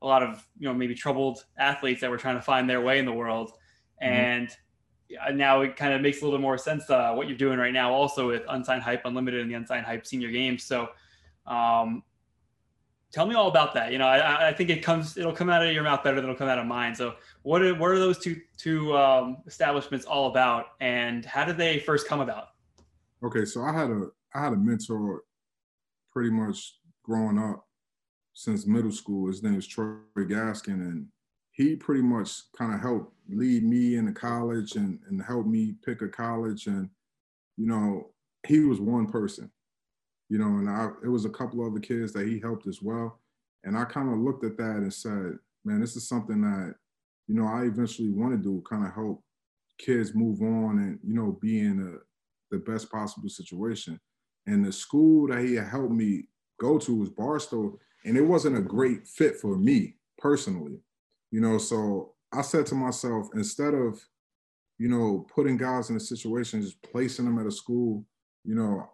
[0.02, 3.00] a lot of, you know, maybe troubled athletes that were trying to find their way
[3.00, 3.52] in the world.
[4.04, 4.50] Mm-hmm.
[5.30, 7.72] And now it kind of makes a little more sense uh, what you're doing right
[7.72, 10.66] now also with Unsigned Hype Unlimited and the Unsigned Hype Senior Games.
[10.66, 10.90] So
[11.46, 12.04] um,
[13.14, 13.94] tell me all about that.
[13.94, 16.26] You know, I, I, think it comes, it'll come out of your mouth better than
[16.26, 16.94] it'll come out of mine.
[16.94, 21.56] So what are, what are those two, two um, establishments all about and how did
[21.56, 22.48] they first come about?
[23.24, 23.46] Okay.
[23.46, 25.24] So I had a, I had a mentor
[26.12, 27.66] pretty much growing up
[28.34, 29.28] since middle school.
[29.28, 31.08] His name is Troy Gaskin, and
[31.52, 36.02] he pretty much kind of helped lead me into college and, and help me pick
[36.02, 36.68] a college.
[36.68, 36.90] And,
[37.58, 38.12] you know,
[38.48, 39.52] he was one person,
[40.30, 43.20] you know, and I, it was a couple other kids that he helped as well.
[43.64, 46.76] And I kind of looked at that and said, man, this is something that,
[47.28, 49.24] you know, I eventually want to do, kind of help
[49.78, 54.00] kids move on and, you know, be in a, the best possible situation.
[54.48, 56.26] And the school that he helped me
[56.60, 60.80] go to was Barstow, and it wasn't a great fit for me personally.
[61.32, 64.04] You know, so I said to myself, instead of,
[64.78, 68.06] you know, putting guys in a situation, just placing them at a school,
[68.44, 68.90] you know,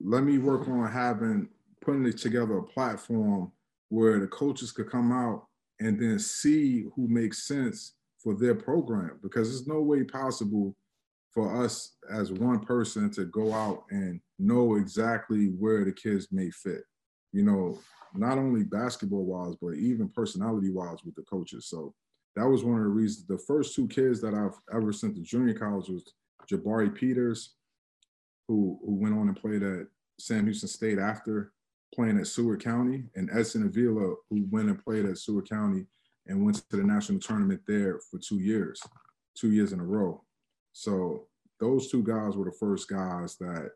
[0.00, 1.48] let me work on having
[1.80, 3.52] putting together a platform
[3.88, 5.46] where the coaches could come out
[5.80, 10.74] and then see who makes sense for their program because there's no way possible
[11.30, 16.50] for us as one person to go out and know exactly where the kids may
[16.50, 16.82] fit.
[17.32, 17.78] You know,
[18.14, 21.66] not only basketball wise, but even personality wise with the coaches.
[21.66, 21.94] So
[22.36, 23.26] that was one of the reasons.
[23.26, 26.04] The first two kids that I've ever sent to junior college was
[26.50, 27.54] Jabari Peters
[28.46, 29.86] who who went on and played at
[30.18, 31.52] Sam Houston State after
[31.94, 35.86] playing at Seward County, and Edson Avila, who went and played at Seward County
[36.26, 38.82] and went to the national tournament there for two years,
[39.36, 40.22] two years in a row.
[40.72, 41.26] So
[41.60, 43.70] those two guys were the first guys that,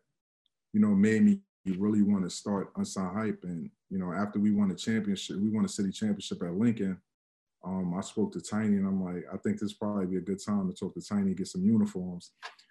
[0.79, 1.41] you know, made me
[1.77, 3.41] really want to start Unsigned Hype.
[3.43, 6.97] And, you know, after we won the championship, we won a city championship at Lincoln.
[7.65, 10.39] Um, I spoke to Tiny and I'm like, I think this probably be a good
[10.41, 12.31] time to talk to Tiny, get some uniforms.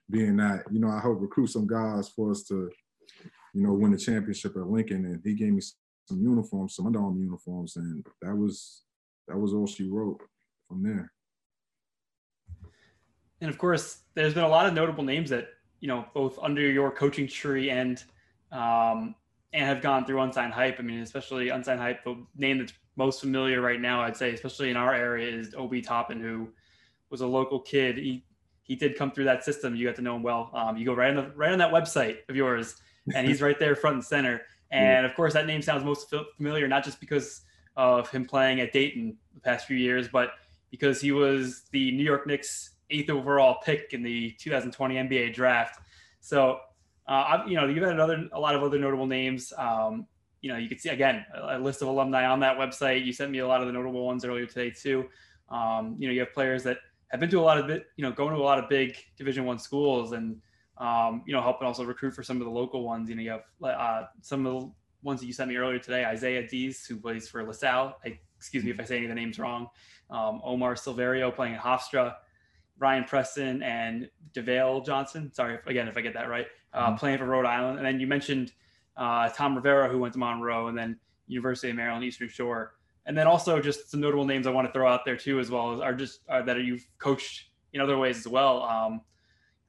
[0.10, 2.72] Being that, you know, I helped recruit some guys for us to,
[3.54, 5.06] you know, win the championship at Lincoln.
[5.06, 5.62] And he gave me
[6.08, 7.76] some uniforms, some Under Armour uniforms.
[7.76, 8.84] And that was
[9.28, 10.22] that was all she wrote
[10.70, 11.12] from there.
[13.42, 16.62] And of course, there's been a lot of notable names that you know both under
[16.62, 18.04] your coaching tree and
[18.52, 19.16] um,
[19.54, 20.80] and have gone through unsigned hype.
[20.80, 22.04] I mean, especially unsigned hype.
[22.04, 25.82] The name that's most familiar right now, I'd say, especially in our area, is Obi
[25.82, 26.50] Toppin, who
[27.10, 27.98] was a local kid.
[27.98, 28.26] He
[28.64, 29.76] he did come through that system.
[29.76, 30.52] You got to know him well.
[30.54, 32.76] Um, you go right on the, right on that website of yours,
[33.16, 34.42] and he's right there front and center.
[34.70, 37.44] And of course, that name sounds most familiar, not just because
[37.78, 40.32] of him playing at Dayton the past few years, but
[40.72, 45.80] because he was the New York Knicks eighth overall pick in the 2020 NBA draft.
[46.20, 46.60] So,
[47.08, 49.54] uh, you know, you've had another, a lot of other notable names.
[49.58, 50.08] Um,
[50.42, 53.06] you know, you can see again a list of alumni on that website.
[53.06, 55.08] You sent me a lot of the notable ones earlier today too.
[55.50, 56.78] Um, you know, you have players that
[57.10, 59.46] have been to a lot of you know, going to a lot of big Division
[59.46, 60.38] One schools, and
[60.78, 63.10] um, you know, helping also recruit for some of the local ones.
[63.10, 64.72] You know, you have uh, some of the
[65.02, 67.98] ones that you sent me earlier today, Isaiah Dees, who plays for LaSalle.
[68.06, 69.68] I, excuse me if I say any of the names wrong.
[70.10, 72.16] Um, Omar Silverio playing at Hofstra.
[72.80, 75.32] Ryan Preston and DeVale Johnson.
[75.34, 76.48] Sorry if, again if I get that right.
[76.74, 76.96] Uh, mm-hmm.
[76.98, 78.52] Playing for Rhode Island, and then you mentioned
[78.98, 83.18] uh, Tom Rivera, who went to Monroe, and then University of Maryland Eastern Shore, and
[83.18, 85.74] then also just some notable names I want to throw out there too, as well
[85.74, 88.64] as are just uh, that you've coached in other ways as well.
[88.64, 89.02] Um,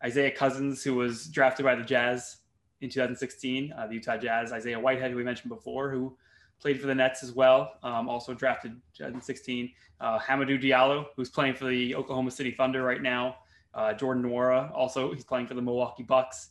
[0.05, 2.39] Isaiah Cousins, who was drafted by the Jazz
[2.81, 4.53] in 2016, uh, the Utah Jazz.
[4.53, 6.17] Isaiah Whitehead, who we mentioned before, who
[6.61, 9.73] played for the Nets as well, um, also drafted 2016.
[10.01, 13.37] Uh, Hamidou Diallo, who's playing for the Oklahoma City Thunder right now.
[13.75, 16.51] Uh, Jordan Nwora, also he's playing for the Milwaukee Bucks.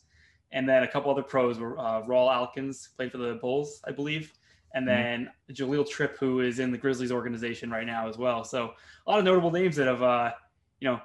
[0.51, 3.91] And then a couple other pros were uh, Rawle Alkins, played for the Bulls, I
[3.91, 4.33] believe.
[4.73, 5.01] And mm-hmm.
[5.01, 5.71] then mm-hmm.
[5.71, 8.43] Jahlil Tripp, who is in the Grizzlies organization right now as well.
[8.43, 8.73] So
[9.05, 10.31] a lot of notable names that have, uh,
[10.79, 11.01] you know,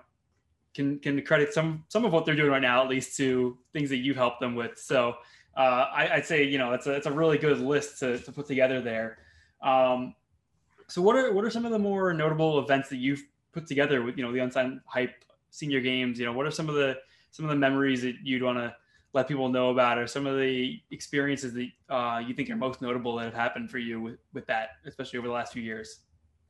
[0.74, 3.90] can can credit some some of what they're doing right now, at least to things
[3.90, 4.78] that you've helped them with.
[4.78, 5.16] So
[5.56, 8.32] uh, I, would say you know it's a it's a really good list to, to
[8.32, 9.18] put together there.
[9.62, 10.14] Um,
[10.88, 14.02] so what are what are some of the more notable events that you've put together
[14.02, 16.18] with you know the unsigned hype senior games?
[16.18, 16.98] You know what are some of the
[17.30, 18.74] some of the memories that you'd want to
[19.14, 22.80] let people know about, or some of the experiences that uh, you think are most
[22.80, 26.00] notable that have happened for you with, with that, especially over the last few years?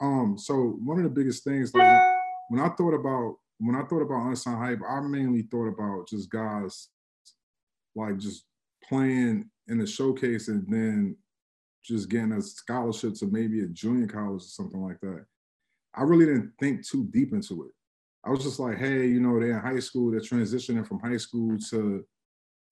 [0.00, 2.00] Um, so one of the biggest things, like
[2.48, 6.30] when I thought about when I thought about unsigned hype, I mainly thought about just
[6.30, 6.88] guys
[7.94, 8.44] like just
[8.92, 11.16] playing in the showcase and then
[11.82, 15.24] just getting a scholarship to maybe a junior college or something like that.
[15.94, 17.70] I really didn't think too deep into it.
[18.24, 21.16] I was just like, hey, you know, they're in high school, they're transitioning from high
[21.16, 22.04] school to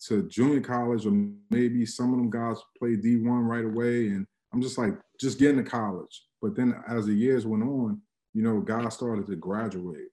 [0.06, 1.12] to junior college, or
[1.50, 4.08] maybe some of them guys play D1 right away.
[4.08, 6.24] And I'm just like, just getting to college.
[6.40, 8.00] But then as the years went on,
[8.32, 10.08] you know, guys started to graduate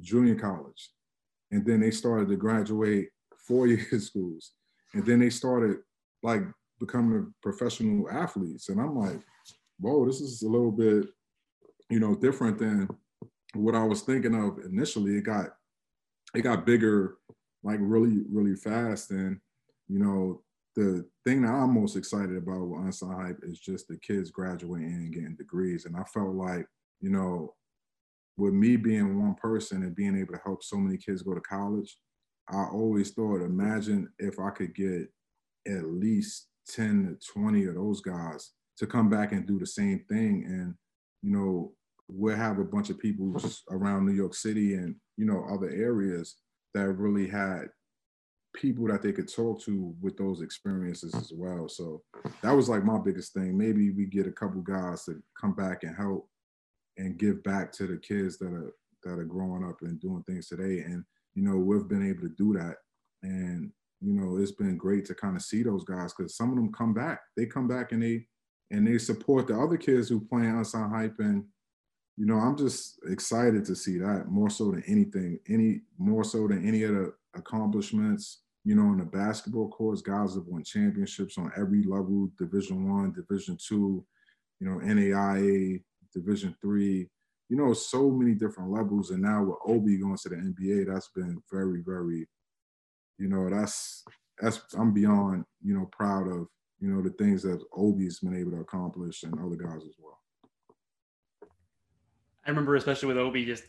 [0.00, 0.90] junior college.
[1.50, 3.08] And then they started to graduate
[3.48, 4.52] four-year schools.
[4.94, 5.78] And then they started
[6.22, 6.42] like
[6.78, 8.68] becoming professional athletes.
[8.68, 9.20] And I'm like,
[9.78, 11.06] whoa, this is a little bit,
[11.90, 12.88] you know, different than
[13.54, 15.16] what I was thinking of initially.
[15.16, 15.46] It got
[16.34, 17.16] it got bigger
[17.62, 19.10] like really, really fast.
[19.10, 19.38] And,
[19.88, 20.42] you know,
[20.74, 24.94] the thing that I'm most excited about with Unsigned Hype is just the kids graduating
[24.94, 25.84] and getting degrees.
[25.84, 26.66] And I felt like,
[27.00, 27.54] you know,
[28.36, 31.40] with me being one person and being able to help so many kids go to
[31.40, 31.96] college,
[32.48, 35.08] I always thought, imagine if I could get
[35.66, 40.04] at least 10 to 20 of those guys to come back and do the same
[40.08, 40.44] thing.
[40.46, 40.74] And,
[41.22, 41.72] you know,
[42.08, 43.34] we'll have a bunch of people
[43.70, 46.36] around New York City and, you know, other areas
[46.74, 47.68] that really had
[48.54, 51.68] people that they could talk to with those experiences as well.
[51.68, 52.02] So
[52.42, 53.56] that was like my biggest thing.
[53.56, 56.28] Maybe we get a couple guys to come back and help
[56.98, 58.74] and give back to the kids that are
[59.04, 60.80] that are growing up and doing things today.
[60.80, 61.04] And
[61.34, 62.76] you know, we've been able to do that.
[63.22, 66.56] And you know, it's been great to kind of see those guys because some of
[66.56, 67.20] them come back.
[67.36, 68.26] They come back and they
[68.70, 71.18] and they support the other kids who play unsigned hype.
[71.18, 71.44] And
[72.16, 76.48] you know, I'm just excited to see that more so than anything, any more so
[76.48, 78.42] than any of the accomplishments.
[78.64, 83.12] You know, in the basketball courts, guys have won championships on every level: Division One,
[83.12, 84.04] Division Two,
[84.60, 87.08] you know, NAIA, Division three,
[87.52, 89.10] you know, so many different levels.
[89.10, 92.26] And now with Obi going to the NBA, that's been very, very,
[93.18, 94.06] you know, that's
[94.40, 96.46] that's I'm beyond you know proud of
[96.80, 100.18] you know the things that Obi's been able to accomplish and other guys as well.
[102.46, 103.64] I remember especially with Obi just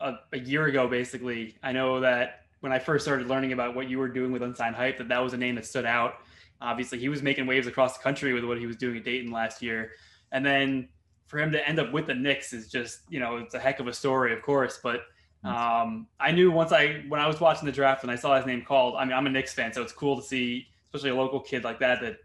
[0.00, 1.56] a, a year ago, basically.
[1.60, 4.76] I know that when I first started learning about what you were doing with Unsigned
[4.76, 6.18] Hype, that that was a name that stood out.
[6.60, 9.32] Obviously, he was making waves across the country with what he was doing at Dayton
[9.32, 9.90] last year,
[10.30, 10.88] and then
[11.26, 13.80] for him to end up with the Knicks is just you know it's a heck
[13.80, 14.78] of a story, of course.
[14.82, 15.02] But
[15.44, 18.46] um, I knew once I when I was watching the draft and I saw his
[18.46, 18.94] name called.
[18.96, 21.64] I mean, I'm a Knicks fan, so it's cool to see, especially a local kid
[21.64, 22.16] like that that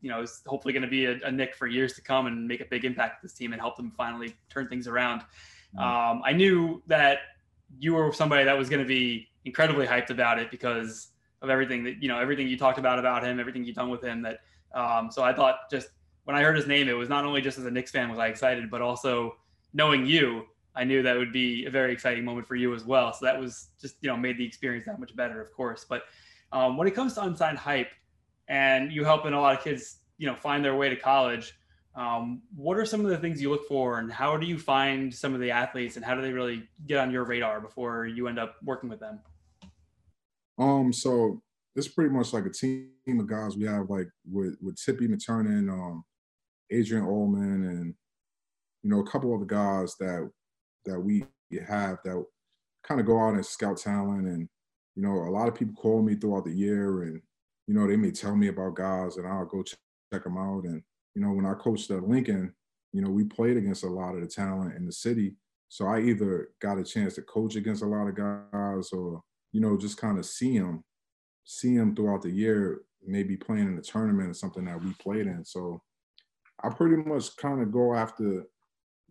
[0.00, 2.48] you know is hopefully going to be a, a Knick for years to come and
[2.48, 5.20] make a big impact with this team and help them finally turn things around.
[5.20, 5.80] Mm-hmm.
[5.80, 7.18] Um, I knew that
[7.78, 11.08] you were somebody that was going to be incredibly hyped about it because
[11.42, 14.02] of everything that you know everything you talked about about him, everything you've done with
[14.02, 14.22] him.
[14.22, 14.40] That
[14.74, 15.88] um, so I thought just
[16.24, 18.18] when I heard his name, it was not only just as a Knicks fan was
[18.18, 19.36] I excited, but also
[19.72, 20.44] knowing you,
[20.74, 23.12] I knew that would be a very exciting moment for you as well.
[23.12, 25.84] So that was just you know made the experience that much better, of course.
[25.88, 26.04] But
[26.52, 27.90] um, when it comes to unsigned hype,
[28.48, 31.54] and you helping a lot of kids, you know, find their way to college.
[31.94, 35.12] Um, what are some of the things you look for, and how do you find
[35.12, 38.28] some of the athletes, and how do they really get on your radar before you
[38.28, 39.20] end up working with them?
[40.58, 41.42] Um, so
[41.76, 45.70] it's pretty much like a team of guys we have, like with with Tippy McTurnan,
[45.70, 46.04] um,
[46.72, 47.94] Adrian Allman, and
[48.82, 50.30] you know a couple of the guys that
[50.86, 51.24] that we
[51.68, 52.24] have that
[52.82, 54.48] kind of go out and scout talent, and
[54.96, 57.20] you know a lot of people call me throughout the year, and
[57.66, 59.78] you know they may tell me about guys, and I'll go check,
[60.12, 60.82] check them out, and
[61.14, 62.54] you know when I coached at Lincoln,
[62.92, 65.34] you know we played against a lot of the talent in the city,
[65.68, 69.60] so I either got a chance to coach against a lot of guys, or you
[69.60, 70.82] know just kind of see them,
[71.44, 75.26] see them throughout the year, maybe playing in a tournament or something that we played
[75.26, 75.82] in, so
[76.62, 78.44] I pretty much kind of go after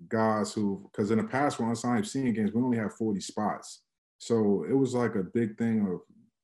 [0.08, 3.82] guys who, because in the past when unsigned seeing games, we only have 40 spots.
[4.18, 6.02] So it was like a big thing of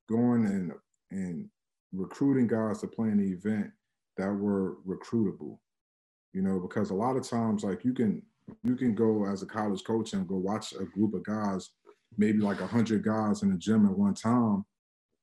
[0.09, 0.71] going and
[1.11, 1.49] and
[1.93, 3.71] recruiting guys to play in the event
[4.17, 5.59] that were recruitable.
[6.33, 8.21] You know, because a lot of times like you can
[8.63, 11.69] you can go as a college coach and go watch a group of guys,
[12.17, 14.65] maybe like a hundred guys in the gym at one time.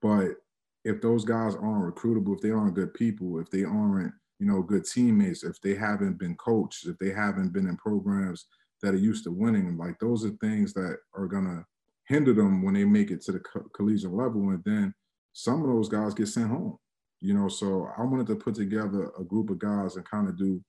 [0.00, 0.36] But
[0.84, 4.62] if those guys aren't recruitable, if they aren't good people, if they aren't you know,
[4.62, 8.46] good teammates, if they haven't been coached, if they haven't been in programs
[8.82, 11.64] that are used to winning, like those are things that are gonna
[12.08, 14.50] hinder them when they make it to the co- collegiate level.
[14.50, 14.94] And then
[15.32, 16.78] some of those guys get sent home,
[17.20, 17.48] you know.
[17.48, 20.62] So I wanted to put together a group of guys and kind of do,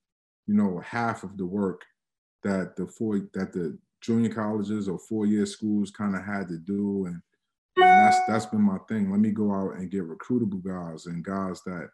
[0.47, 1.82] you know, half of the work
[2.43, 6.57] that the four that the junior colleges or four year schools kind of had to
[6.57, 7.20] do and
[7.78, 9.11] and that's that's been my thing.
[9.11, 11.89] Let me go out and get recruitable guys and guys that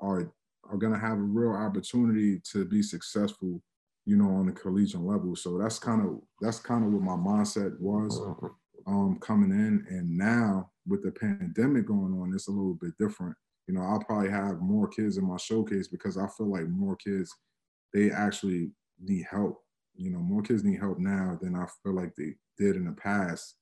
[0.00, 0.32] are
[0.70, 3.62] are going to have a real opportunity to be successful,
[4.04, 5.36] you know, on the collegiate level.
[5.36, 8.20] So that's kind of that's kind of what my mindset was
[8.86, 9.84] um, coming in.
[9.88, 13.36] And now with the pandemic going on, it's a little bit different.
[13.66, 16.96] You know, I'll probably have more kids in my showcase because I feel like more
[16.96, 17.32] kids
[17.92, 19.60] they actually need help.
[19.96, 22.92] You know, more kids need help now than I feel like they did in the
[22.92, 23.56] past.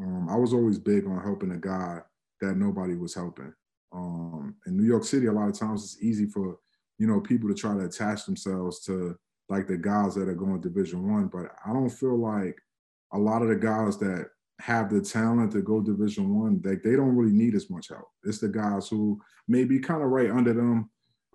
[0.00, 1.98] Um, I was always big on helping a guy
[2.40, 3.52] that nobody was helping.
[3.92, 6.58] Um, in New York City, a lot of times it's easy for
[6.98, 9.16] you know people to try to attach themselves to
[9.48, 12.60] like the guys that are going Division One, but I don't feel like
[13.12, 14.28] a lot of the guys that
[14.60, 18.08] have the talent to go Division One, like they don't really need as much help.
[18.24, 20.90] It's the guys who may be kind of right under them,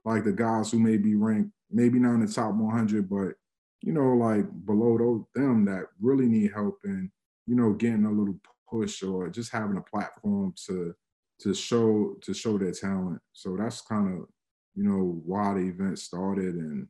[0.05, 3.33] like the guys who may be ranked maybe not in the top 100, but
[3.81, 7.09] you know, like below those, them that really need help and
[7.47, 8.39] you know, getting a little
[8.69, 10.95] push or just having a platform to
[11.39, 13.21] to show to show their talent.
[13.33, 14.27] So that's kind of
[14.75, 16.87] you know why the event started and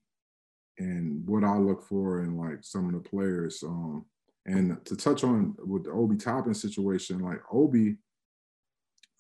[0.77, 3.63] and what I look for in like some of the players.
[3.63, 4.05] Um,
[4.45, 7.97] and to touch on with the Obi Toppin situation, like Obi,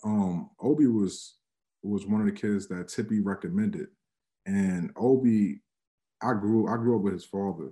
[0.03, 1.35] um, Obi was
[1.81, 3.87] was one of the kids that Tippy recommended,
[4.45, 5.61] and Obi,
[6.21, 7.71] I grew I grew up with his father,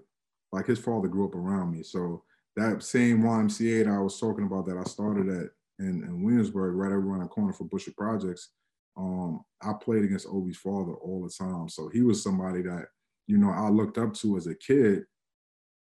[0.52, 1.84] like his father grew up around me.
[1.84, 2.24] So
[2.56, 5.50] that same YMCA that I was talking about that I started at
[5.80, 8.50] in, in Williamsburg, right around the corner for Busher Projects,
[8.98, 11.68] um, I played against Obi's father all the time.
[11.70, 12.88] So he was somebody that,
[13.28, 15.04] you know, I looked up to as a kid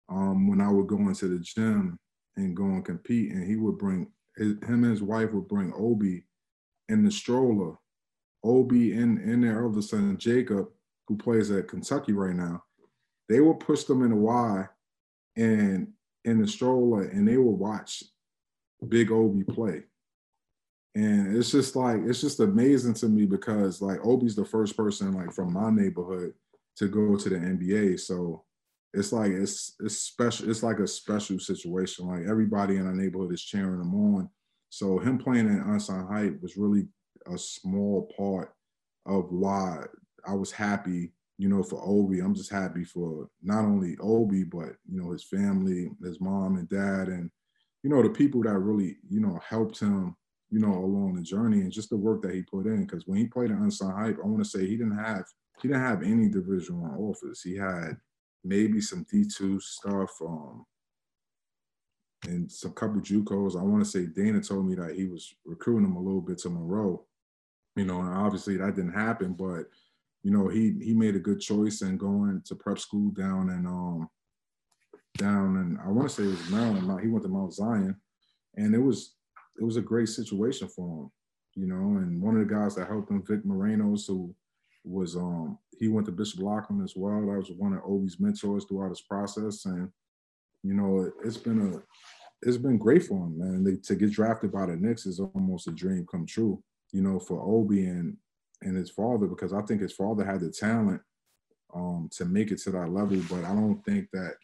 [0.08, 1.98] um, when I would go into the gym
[2.36, 3.32] and go and compete.
[3.32, 6.24] And he would bring, his, him and his wife would bring Obi
[6.88, 7.76] in the stroller.
[8.44, 10.68] Obi and, and their other son, Jacob,
[11.06, 12.62] who plays at Kentucky right now,
[13.28, 14.66] they would push them in the Y
[15.36, 15.88] and
[16.24, 18.04] in the stroller and they would watch
[18.88, 19.82] Big Obi play.
[20.94, 25.14] And it's just like it's just amazing to me because like Obi's the first person
[25.14, 26.34] like from my neighborhood
[26.76, 28.00] to go to the NBA.
[28.00, 28.44] So
[28.92, 30.50] it's like it's it's special.
[30.50, 32.08] It's like a special situation.
[32.08, 34.28] Like everybody in our neighborhood is cheering him on.
[34.68, 36.86] So him playing in unsigned hype was really
[37.32, 38.54] a small part
[39.06, 39.84] of why
[40.26, 42.20] I was happy, you know, for Obi.
[42.20, 46.68] I'm just happy for not only Obi, but you know, his family, his mom and
[46.68, 47.30] dad, and
[47.82, 50.16] you know, the people that really, you know, helped him,
[50.50, 52.84] you know, along the journey and just the work that he put in.
[52.84, 55.24] Because when he played in Unsigned Hype, I want to say he didn't have
[55.60, 57.42] he didn't have any Division One offers.
[57.42, 57.96] He had
[58.44, 60.64] maybe some D two stuff, um,
[62.24, 63.58] and some couple JUCOs.
[63.58, 66.38] I want to say Dana told me that he was recruiting him a little bit
[66.38, 67.04] to Monroe.
[67.74, 69.64] You know, and obviously that didn't happen, but
[70.22, 73.66] you know, he he made a good choice in going to prep school down in
[73.66, 74.08] um
[75.18, 77.00] down and I want to say it was Maryland.
[77.00, 77.96] He went to Mount Zion,
[78.56, 79.14] and it was
[79.60, 81.10] it was a great situation for him,
[81.54, 81.98] you know.
[81.98, 84.34] And one of the guys that helped him, Vic Morenos, who
[84.84, 87.20] was um he went to Bishop Loughlin as well.
[87.20, 89.90] That was one of Obi's mentors throughout his process, and
[90.62, 91.82] you know, it, has been a
[92.46, 93.64] it's been great for him, man.
[93.64, 97.18] They, to get drafted by the Knicks is almost a dream come true, you know,
[97.18, 98.16] for Obi and
[98.62, 101.00] and his father because I think his father had the talent
[101.74, 104.34] um, to make it to that level, but I don't think that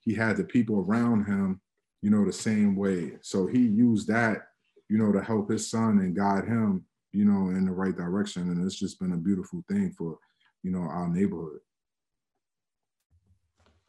[0.00, 1.60] he had the people around him,
[2.02, 3.12] you know, the same way.
[3.22, 4.48] So he used that,
[4.88, 8.50] you know, to help his son and guide him, you know, in the right direction.
[8.50, 10.18] And it's just been a beautiful thing for,
[10.62, 11.60] you know, our neighborhood.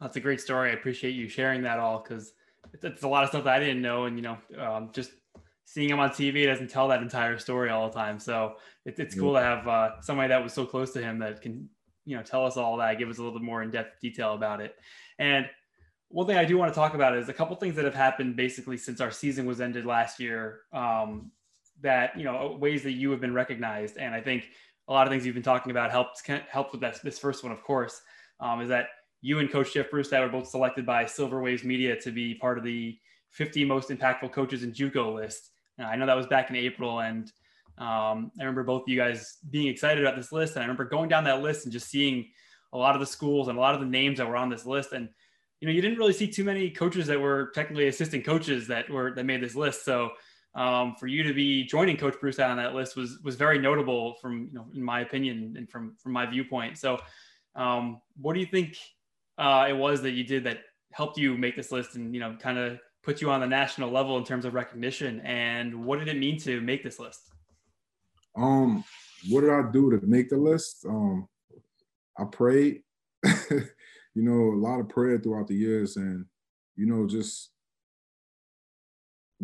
[0.00, 0.70] That's a great story.
[0.70, 2.32] I appreciate you sharing that all because
[2.72, 4.04] it's, a lot of stuff that I didn't know.
[4.04, 5.10] And, you know, um, just
[5.64, 8.18] seeing him on TV doesn't tell that entire story all the time.
[8.18, 8.54] So
[8.84, 11.68] it, it's cool to have uh, somebody that was so close to him that can,
[12.04, 14.60] you know, tell us all that, give us a little bit more in-depth detail about
[14.60, 14.76] it.
[15.18, 15.46] And
[16.08, 18.36] one thing I do want to talk about is a couple things that have happened
[18.36, 20.60] basically since our season was ended last year.
[20.72, 21.30] Um,
[21.82, 24.48] that you know ways that you have been recognized, and I think
[24.88, 27.02] a lot of things you've been talking about helped helped with that.
[27.02, 28.00] This first one, of course,
[28.40, 28.86] um, is that
[29.20, 32.34] you and Coach Jeff Bruce that were both selected by Silver Waves Media to be
[32.34, 32.98] part of the
[33.30, 35.50] 50 most impactful coaches in JUCO list.
[35.78, 37.30] I know that was back in April, and
[37.78, 40.54] um, I remember both of you guys being excited about this list.
[40.54, 42.28] And I remember going down that list and just seeing
[42.72, 44.64] a lot of the schools and a lot of the names that were on this
[44.64, 44.92] list.
[44.92, 45.10] And
[45.60, 48.90] you know, you didn't really see too many coaches that were technically assistant coaches that
[48.90, 49.84] were that made this list.
[49.84, 50.10] So
[50.56, 54.14] um, for you to be joining Coach Bruce on that list was was very notable
[54.20, 56.78] from you know, in my opinion and from from my viewpoint.
[56.78, 56.98] So,
[57.54, 58.76] um, what do you think
[59.38, 60.60] uh, it was that you did that
[60.92, 63.90] helped you make this list and you know kind of put you on the national
[63.90, 65.20] level in terms of recognition?
[65.20, 67.30] And what did it mean to make this list?
[68.34, 68.82] Um,
[69.28, 70.84] what did I do to make the list?
[70.86, 71.28] Um,
[72.18, 72.82] I prayed.
[74.16, 76.24] you know, a lot of prayer throughout the years and,
[76.74, 77.50] you know, just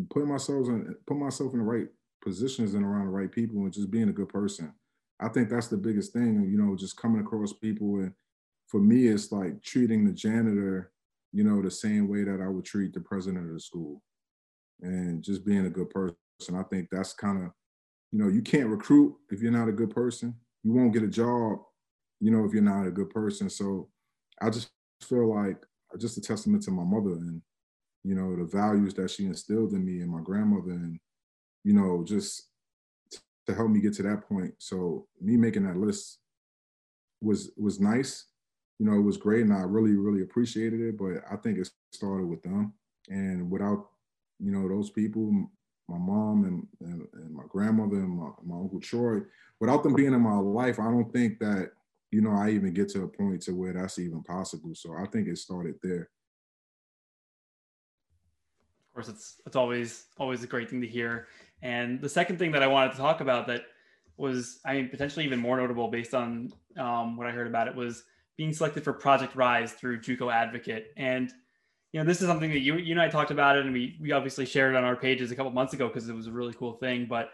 [0.08, 1.88] putting myself in put myself in the right
[2.24, 4.72] positions and around the right people and just being a good person.
[5.20, 8.14] I think that's the biggest thing, you know, just coming across people and
[8.66, 10.90] for me it's like treating the janitor,
[11.32, 14.02] you know, the same way that I would treat the president of the school.
[14.80, 16.16] And just being a good person.
[16.56, 17.50] I think that's kind of,
[18.10, 20.34] you know, you can't recruit if you're not a good person.
[20.64, 21.58] You won't get a job,
[22.20, 23.50] you know, if you're not a good person.
[23.50, 23.90] So
[24.40, 24.70] I just
[25.00, 25.56] feel like
[25.98, 27.42] just a testament to my mother and
[28.04, 30.98] you know the values that she instilled in me and my grandmother and
[31.64, 32.48] you know just
[33.46, 34.54] to help me get to that point.
[34.58, 36.18] So me making that list
[37.20, 38.26] was was nice.
[38.78, 41.70] You know it was great and i really really appreciated it but i think it
[41.92, 42.72] started with them.
[43.08, 43.88] And without
[44.40, 45.48] you know those people
[45.88, 49.18] my mom and, and, and my grandmother and my, my uncle troy
[49.60, 51.72] without them being in my life i don't think that
[52.12, 54.74] you know, I even get to a point to where that's even possible.
[54.74, 56.10] So I think it started there.
[58.86, 61.26] Of course, it's it's always always a great thing to hear.
[61.62, 63.62] And the second thing that I wanted to talk about that
[64.18, 67.74] was, I mean, potentially even more notable based on um, what I heard about it
[67.74, 68.04] was
[68.36, 70.92] being selected for Project Rise through JUCO Advocate.
[70.98, 71.32] And
[71.92, 73.96] you know, this is something that you you and I talked about it, and we
[74.02, 76.32] we obviously shared it on our pages a couple months ago because it was a
[76.32, 77.06] really cool thing.
[77.08, 77.30] But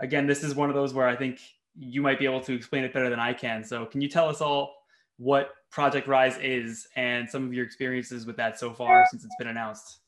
[0.00, 1.38] again, this is one of those where I think
[1.78, 3.64] you might be able to explain it better than I can.
[3.64, 4.74] So, can you tell us all
[5.16, 9.36] what Project Rise is and some of your experiences with that so far since it's
[9.38, 10.00] been announced?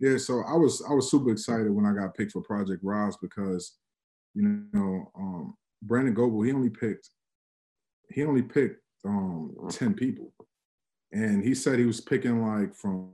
[0.00, 3.16] Yeah, so I was I was super excited when I got picked for Project Rise
[3.16, 3.76] because,
[4.34, 7.10] you know, um, Brandon Goebel he only picked
[8.10, 10.32] he only picked um, ten people,
[11.12, 13.12] and he said he was picking like from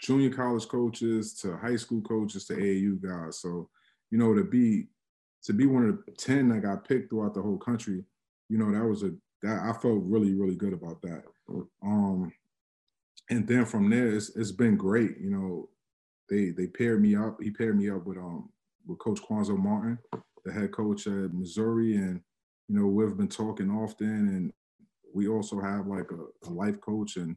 [0.00, 3.40] junior college coaches to high school coaches to AAU guys.
[3.40, 3.68] So,
[4.10, 4.88] you know, to be
[5.44, 8.04] to be one of the 10 that got picked throughout the whole country,
[8.48, 9.12] you know, that was a
[9.42, 11.22] that I felt really, really good about that.
[11.82, 12.32] Um
[13.30, 15.18] and then from there it's, it's been great.
[15.18, 15.68] You know,
[16.28, 17.38] they they paired me up.
[17.42, 18.50] He paired me up with um
[18.86, 19.98] with Coach Cuonzo Martin,
[20.44, 21.96] the head coach at Missouri.
[21.96, 22.20] And,
[22.68, 24.52] you know, we've been talking often and
[25.12, 27.36] we also have like a, a life coach and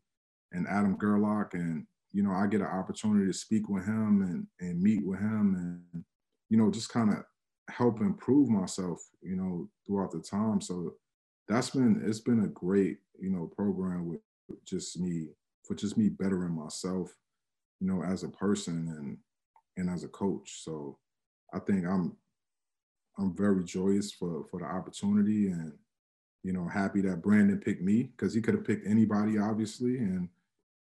[0.52, 4.48] and Adam Gerlach and you know, I get an opportunity to speak with him and
[4.60, 5.56] and meet with him
[5.94, 6.04] and
[6.50, 7.24] you know, just kind of
[7.70, 10.62] help improve myself, you know, throughout the time.
[10.62, 10.96] So
[11.48, 14.22] that's been it's been a great, you know, program with
[14.66, 15.28] just me
[15.64, 17.14] for just me bettering myself,
[17.80, 19.18] you know, as a person and
[19.78, 20.64] and as a coach.
[20.64, 20.98] So
[21.54, 22.16] I think I'm
[23.18, 25.74] I'm very joyous for for the opportunity and
[26.44, 30.28] you know happy that Brandon picked me because he could have picked anybody obviously and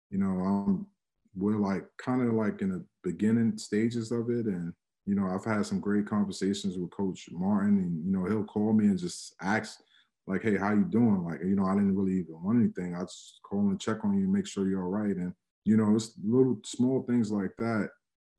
[0.09, 0.87] you know um
[1.35, 4.73] we're like kind of like in the beginning stages of it and
[5.09, 8.73] you know I've had some great conversations with Coach Martin and you know he'll call
[8.73, 9.79] me and just ask
[10.27, 11.23] like hey how you doing?
[11.25, 12.95] Like you know I didn't really even want anything.
[12.95, 15.15] I just call and check on you make sure you're all right.
[15.15, 15.33] And
[15.65, 17.89] you know it's little small things like that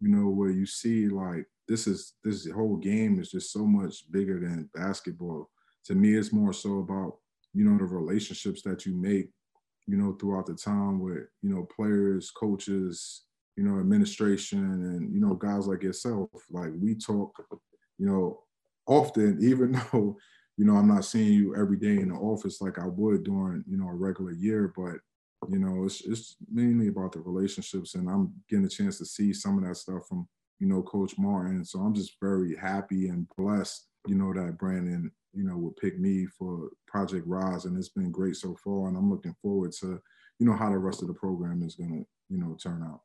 [0.01, 4.11] you know where you see like this is this whole game is just so much
[4.11, 5.49] bigger than basketball.
[5.85, 7.19] To me, it's more so about
[7.55, 9.31] you know the relationships that you make,
[9.87, 13.23] you know, throughout the time with you know players, coaches,
[13.61, 16.31] you know, administration, and you know guys like yourself.
[16.51, 17.37] Like we talk,
[17.99, 18.41] you know,
[18.87, 20.17] often, even though
[20.57, 23.65] you know I'm not seeing you every day in the office like I would during
[23.69, 24.95] you know a regular year, but
[25.51, 29.33] you know it's it's mainly about the relationships, and I'm getting a chance to see
[29.35, 30.27] some of that stuff from
[30.61, 31.65] you know, Coach Martin.
[31.65, 35.99] So I'm just very happy and blessed, you know, that Brandon, you know, would pick
[35.99, 37.65] me for Project Rise.
[37.65, 38.89] And it's been great so far.
[38.89, 40.01] And I'm looking forward to,
[40.39, 42.07] you know, how the rest of the program is to, you
[42.39, 43.01] know, turn out.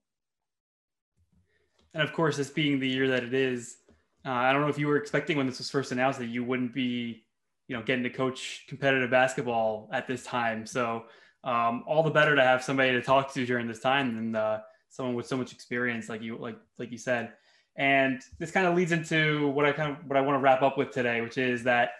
[1.95, 3.77] And of course, this being the year that it is,
[4.25, 6.43] uh, I don't know if you were expecting when this was first announced that you
[6.43, 7.23] wouldn't be,
[7.69, 10.65] you know, getting to coach competitive basketball at this time.
[10.65, 11.05] So
[11.45, 14.59] um, all the better to have somebody to talk to during this time and uh,
[14.89, 17.31] someone with so much experience, like you, like like you said.
[17.77, 20.63] And this kind of leads into what I kind of what I want to wrap
[20.63, 21.91] up with today, which is that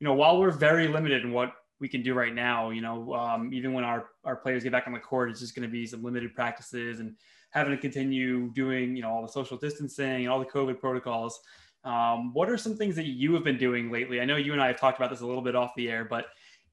[0.00, 3.14] you know while we're very limited in what we can do right now, you know,
[3.14, 5.72] um, even when our our players get back on the court, it's just going to
[5.72, 7.14] be some limited practices and
[7.54, 11.40] having to continue doing you know all the social distancing and all the COVID protocols.
[11.84, 14.20] Um, what are some things that you have been doing lately?
[14.20, 16.04] I know you and I have talked about this a little bit off the air,
[16.04, 16.26] but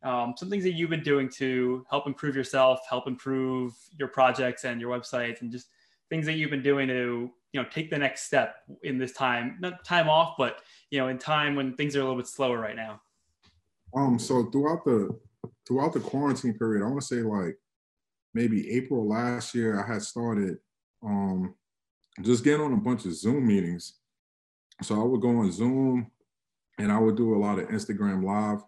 [0.04, 4.64] um, some things that you've been doing to help improve yourself, help improve your projects
[4.64, 5.68] and your websites, and just
[6.10, 9.58] things that you've been doing to you know take the next step in this time
[9.60, 12.58] not time off but you know in time when things are a little bit slower
[12.60, 13.02] right now
[13.96, 15.10] um so throughout the
[15.68, 17.58] throughout the quarantine period i want to say like
[18.34, 20.58] maybe april last year i had started
[21.04, 21.54] um
[22.22, 23.94] just getting on a bunch of zoom meetings
[24.82, 26.10] so i would go on zoom
[26.78, 28.62] and i would do a lot of instagram live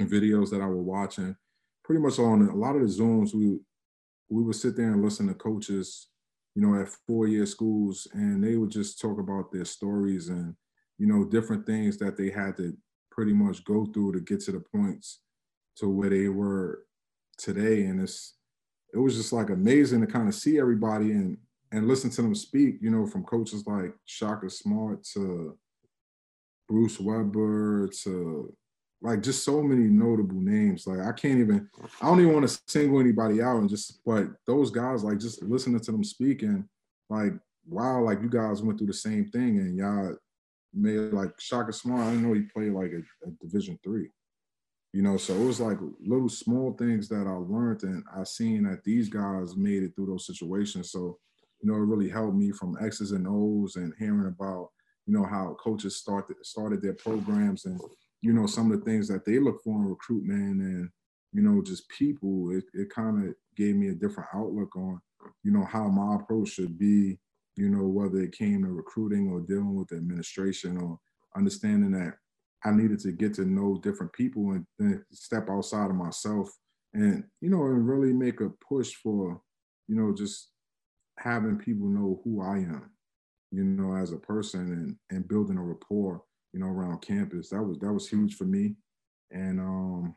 [0.00, 1.36] videos that i was watching
[1.84, 3.58] pretty much on a lot of the zooms we
[4.30, 6.08] we would sit there and listen to coaches
[6.54, 10.54] you know, at four year schools, and they would just talk about their stories and,
[10.98, 12.76] you know, different things that they had to
[13.10, 15.20] pretty much go through to get to the points
[15.76, 16.84] to where they were
[17.38, 17.84] today.
[17.84, 18.34] And it's,
[18.92, 21.38] it was just like amazing to kind of see everybody and,
[21.72, 25.56] and listen to them speak, you know, from coaches like Shaka Smart to
[26.68, 28.54] Bruce Weber to
[29.00, 30.86] like just so many notable names.
[30.86, 31.68] Like I can't even,
[32.00, 35.42] I don't even want to single anybody out and just, but those guys, like just
[35.42, 36.68] listening to them speaking,
[37.08, 37.32] like,
[37.66, 40.14] wow, like you guys went through the same thing and y'all
[40.74, 42.02] made like Shaka Smart.
[42.02, 44.10] I didn't know he played like a, a Division three,
[44.92, 45.16] you know.
[45.16, 49.08] So it was like little small things that I learned and I seen that these
[49.08, 50.90] guys made it through those situations.
[50.92, 51.18] So
[51.62, 54.70] you know, it really helped me from X's and O's and hearing about
[55.06, 57.80] you know how coaches started started their programs and
[58.22, 60.88] you know, some of the things that they look for in recruitment and,
[61.32, 65.00] you know, just people, it, it kind of gave me a different outlook on,
[65.42, 67.18] you know, how my approach should be,
[67.56, 70.98] you know, whether it came to recruiting or dealing with administration or
[71.36, 72.14] understanding that
[72.64, 76.48] I needed to get to know different people and then step outside of myself
[76.94, 79.40] and, you know, and really make a push for,
[79.88, 80.51] you know, just
[81.22, 82.90] having people know who I am,
[83.50, 87.48] you know, as a person and, and building a rapport you know, around campus.
[87.50, 88.74] That was that was huge for me,
[89.30, 90.14] and um,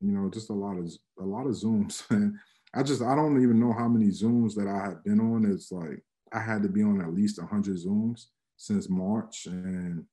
[0.00, 2.04] you know, just a lot of a lot of zooms.
[2.10, 2.36] And
[2.74, 5.50] I just I don't even know how many zooms that I have been on.
[5.50, 6.02] It's like
[6.32, 8.26] I had to be on at least hundred zooms
[8.56, 10.04] since March, and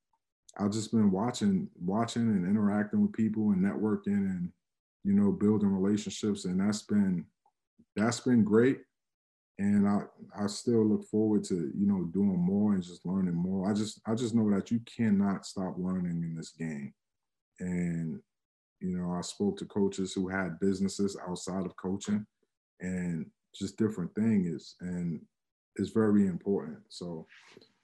[0.57, 4.51] I've just been watching, watching and interacting with people and networking and
[5.03, 7.25] you know building relationships, and that's been
[7.95, 8.79] that's been great
[9.61, 10.01] and I
[10.35, 13.69] I still look forward to you know doing more and just learning more.
[13.69, 16.91] I just I just know that you cannot stop learning in this game,
[17.59, 18.19] and
[18.79, 22.25] you know I spoke to coaches who had businesses outside of coaching,
[22.79, 25.21] and just different things, and
[25.75, 26.79] it's very important.
[26.89, 27.27] So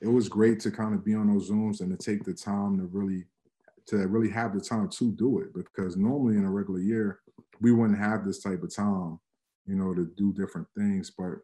[0.01, 2.79] it was great to kind of be on those zooms and to take the time
[2.79, 3.25] to really
[3.85, 7.19] to really have the time to do it because normally in a regular year
[7.61, 9.19] we wouldn't have this type of time
[9.65, 11.37] you know to do different things but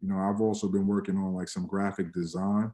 [0.00, 2.72] you know, I've also been working on like some graphic design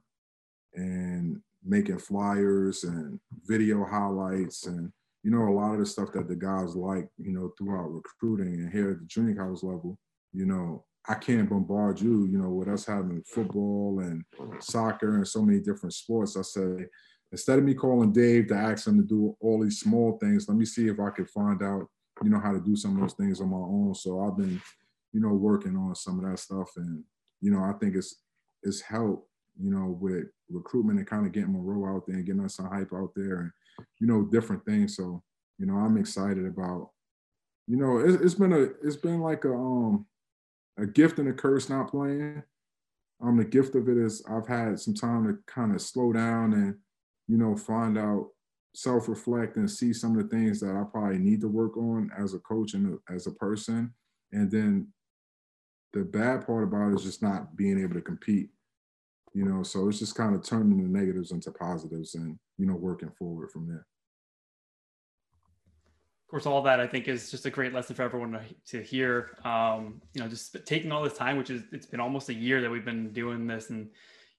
[0.75, 6.29] and making flyers and video highlights and you know a lot of the stuff that
[6.29, 9.99] the guys like you know throughout recruiting and here at the junior college level
[10.33, 14.25] you know i can't bombard you you know with us having football and
[14.61, 16.37] soccer and so many different sports.
[16.37, 16.87] I say
[17.33, 20.57] instead of me calling dave to ask him to do all these small things let
[20.57, 21.89] me see if i can find out
[22.23, 23.95] you know how to do some of those things on my own.
[23.95, 24.61] So i've been
[25.13, 27.03] you know working on some of that stuff and
[27.41, 28.23] you know i think it's
[28.63, 29.29] it's helped
[29.61, 32.67] you know, with recruitment and kind of getting Monroe out there and getting us some
[32.67, 33.51] hype out there and,
[34.01, 34.97] you know, different things.
[34.97, 35.23] So,
[35.59, 36.91] you know, I'm excited about,
[37.67, 40.07] you know, it's, it's been a, it's been like a, um,
[40.79, 42.43] a gift and a curse not playing.
[43.23, 46.53] Um, the gift of it is I've had some time to kind of slow down
[46.53, 46.77] and,
[47.29, 48.29] you know, find out,
[48.75, 52.35] self-reflect and see some of the things that I probably need to work on as
[52.35, 53.95] a coach and as a person.
[54.33, 54.89] And then
[55.97, 58.51] the bad part about it is just not being able to compete
[59.33, 62.75] you know so it's just kind of turning the negatives into positives and you know
[62.75, 63.87] working forward from there.
[66.25, 68.43] Of course all that i think is just a great lesson for everyone to,
[68.73, 69.39] to hear.
[69.45, 72.61] Um, you know just taking all this time which is it's been almost a year
[72.61, 73.89] that we've been doing this and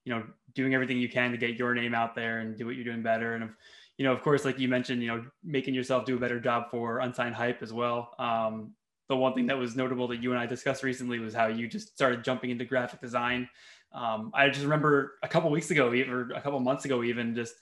[0.05, 2.76] you know doing everything you can to get your name out there and do what
[2.76, 3.34] you're doing better.
[3.34, 3.49] And
[3.97, 6.70] you know of course like you mentioned you know making yourself do a better job
[6.70, 8.14] for unsigned hype as well.
[8.20, 8.74] Um,
[9.08, 11.68] the one thing that was notable that you and i discussed recently was how you
[11.68, 13.47] just started jumping into graphic design
[13.93, 17.55] um, I just remember a couple weeks ago, or a couple months ago, even just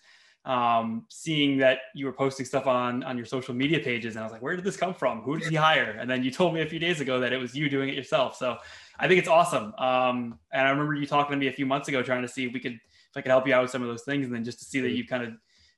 [0.44, 4.26] um, seeing that you were posting stuff on on your social media pages, and I
[4.26, 5.22] was like, "Where did this come from?
[5.22, 7.38] Who did he hire?" And then you told me a few days ago that it
[7.38, 8.36] was you doing it yourself.
[8.36, 8.58] So
[9.00, 9.74] I think it's awesome.
[9.78, 12.46] Um, and I remember you talking to me a few months ago, trying to see
[12.46, 14.36] if we could if I could help you out with some of those things, and
[14.36, 15.34] then just to see that you kind of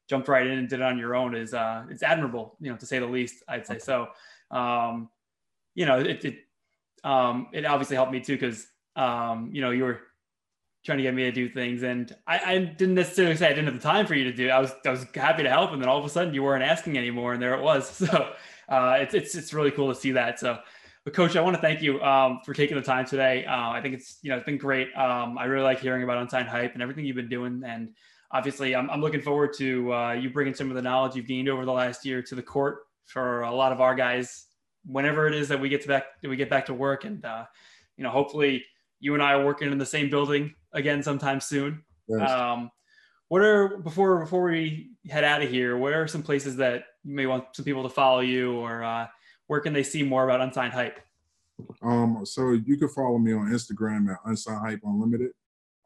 [0.08, 2.78] jumped right in and did it on your own is uh, it's admirable, you know,
[2.78, 3.44] to say the least.
[3.48, 4.08] I'd say so.
[4.50, 5.10] Um,
[5.78, 6.40] you know, it it,
[7.04, 10.02] um, it obviously helped me too because um, you know you were
[10.84, 11.84] trying to get me to do things.
[11.84, 14.50] And I, I, didn't necessarily say I didn't have the time for you to do.
[14.50, 16.64] I was I was happy to help, and then all of a sudden you weren't
[16.64, 17.90] asking anymore, and there it was.
[18.08, 18.34] So
[18.68, 20.40] uh, it's it's it's really cool to see that.
[20.40, 20.60] So.
[21.06, 23.46] But coach, I want to thank you um, for taking the time today.
[23.46, 24.90] Uh, I think it's you know it's been great.
[24.94, 27.94] Um, I really like hearing about unsigned hype and everything you've been doing, and
[28.32, 31.48] obviously I'm, I'm looking forward to uh, you bringing some of the knowledge you've gained
[31.48, 34.47] over the last year to the court for a lot of our guys.
[34.88, 37.46] Whenever it is that we get to back, we get back to work, and uh,
[37.98, 38.66] you know hopefully
[39.00, 41.84] you and I are working in the same building again sometime soon.
[42.08, 42.30] Yes.
[42.30, 42.72] Um,
[43.28, 45.78] what are before before we head out of here?
[45.78, 49.08] What are some places that you may want some people to follow you, or uh,
[49.48, 51.00] where can they see more about Unsigned Hype?
[51.82, 55.32] Um, so you can follow me on Instagram at Unsigned Hype Unlimited.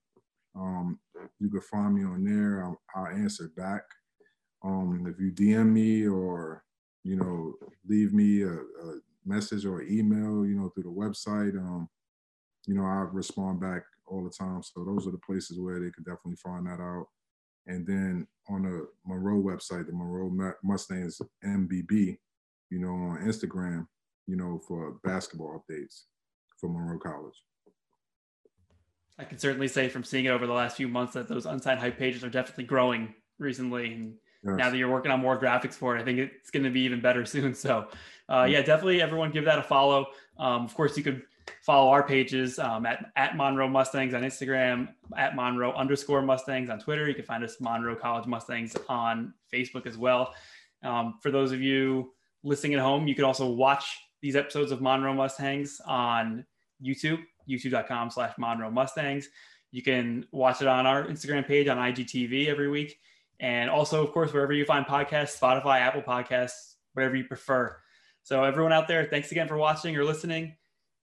[0.55, 0.99] Um,
[1.39, 2.63] you can find me on there.
[2.63, 3.83] I'll, I'll answer back.
[4.63, 6.63] Um, if you DM me or
[7.03, 7.53] you know
[7.87, 11.89] leave me a, a message or email, you know through the website, um,
[12.65, 14.61] you know I respond back all the time.
[14.63, 17.07] So those are the places where they could definitely find that out.
[17.65, 22.17] And then on the Monroe website, the Monroe Mustangs MBB,
[22.69, 23.87] you know on Instagram,
[24.27, 26.03] you know for basketball updates
[26.59, 27.35] for Monroe College.
[29.19, 31.79] I can certainly say from seeing it over the last few months that those unsigned
[31.79, 33.93] hype pages are definitely growing recently.
[33.93, 34.55] And yes.
[34.57, 36.81] now that you're working on more graphics for it, I think it's going to be
[36.81, 37.53] even better soon.
[37.53, 37.87] So,
[38.29, 40.07] uh, yeah, definitely everyone give that a follow.
[40.39, 41.21] Um, of course, you could
[41.61, 46.79] follow our pages um, at, at Monroe Mustangs on Instagram, at Monroe underscore Mustangs on
[46.79, 47.07] Twitter.
[47.07, 50.33] You can find us Monroe College Mustangs on Facebook as well.
[50.83, 54.81] Um, for those of you listening at home, you can also watch these episodes of
[54.81, 56.45] Monroe Mustangs on
[56.83, 59.29] YouTube, youtube.com slash Monroe Mustangs.
[59.71, 62.99] You can watch it on our Instagram page on IGTV every week.
[63.39, 67.75] And also, of course, wherever you find podcasts, Spotify, Apple Podcasts, whatever you prefer.
[68.21, 70.55] So, everyone out there, thanks again for watching or listening.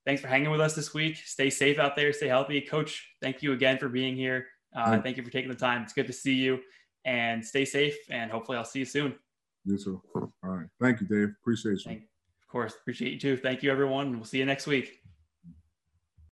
[0.07, 1.17] Thanks for hanging with us this week.
[1.17, 2.13] Stay safe out there.
[2.13, 2.61] Stay healthy.
[2.61, 4.47] Coach, thank you again for being here.
[4.75, 5.83] Uh, thank you for taking the time.
[5.83, 6.61] It's good to see you
[7.05, 7.97] and stay safe.
[8.09, 9.15] And hopefully, I'll see you soon.
[9.65, 10.03] You too.
[10.15, 10.69] All right.
[10.81, 11.35] Thank you, Dave.
[11.43, 11.85] Appreciate you.
[11.85, 12.75] Thank, of course.
[12.81, 13.37] Appreciate you too.
[13.37, 14.13] Thank you, everyone.
[14.13, 15.00] We'll see you next week.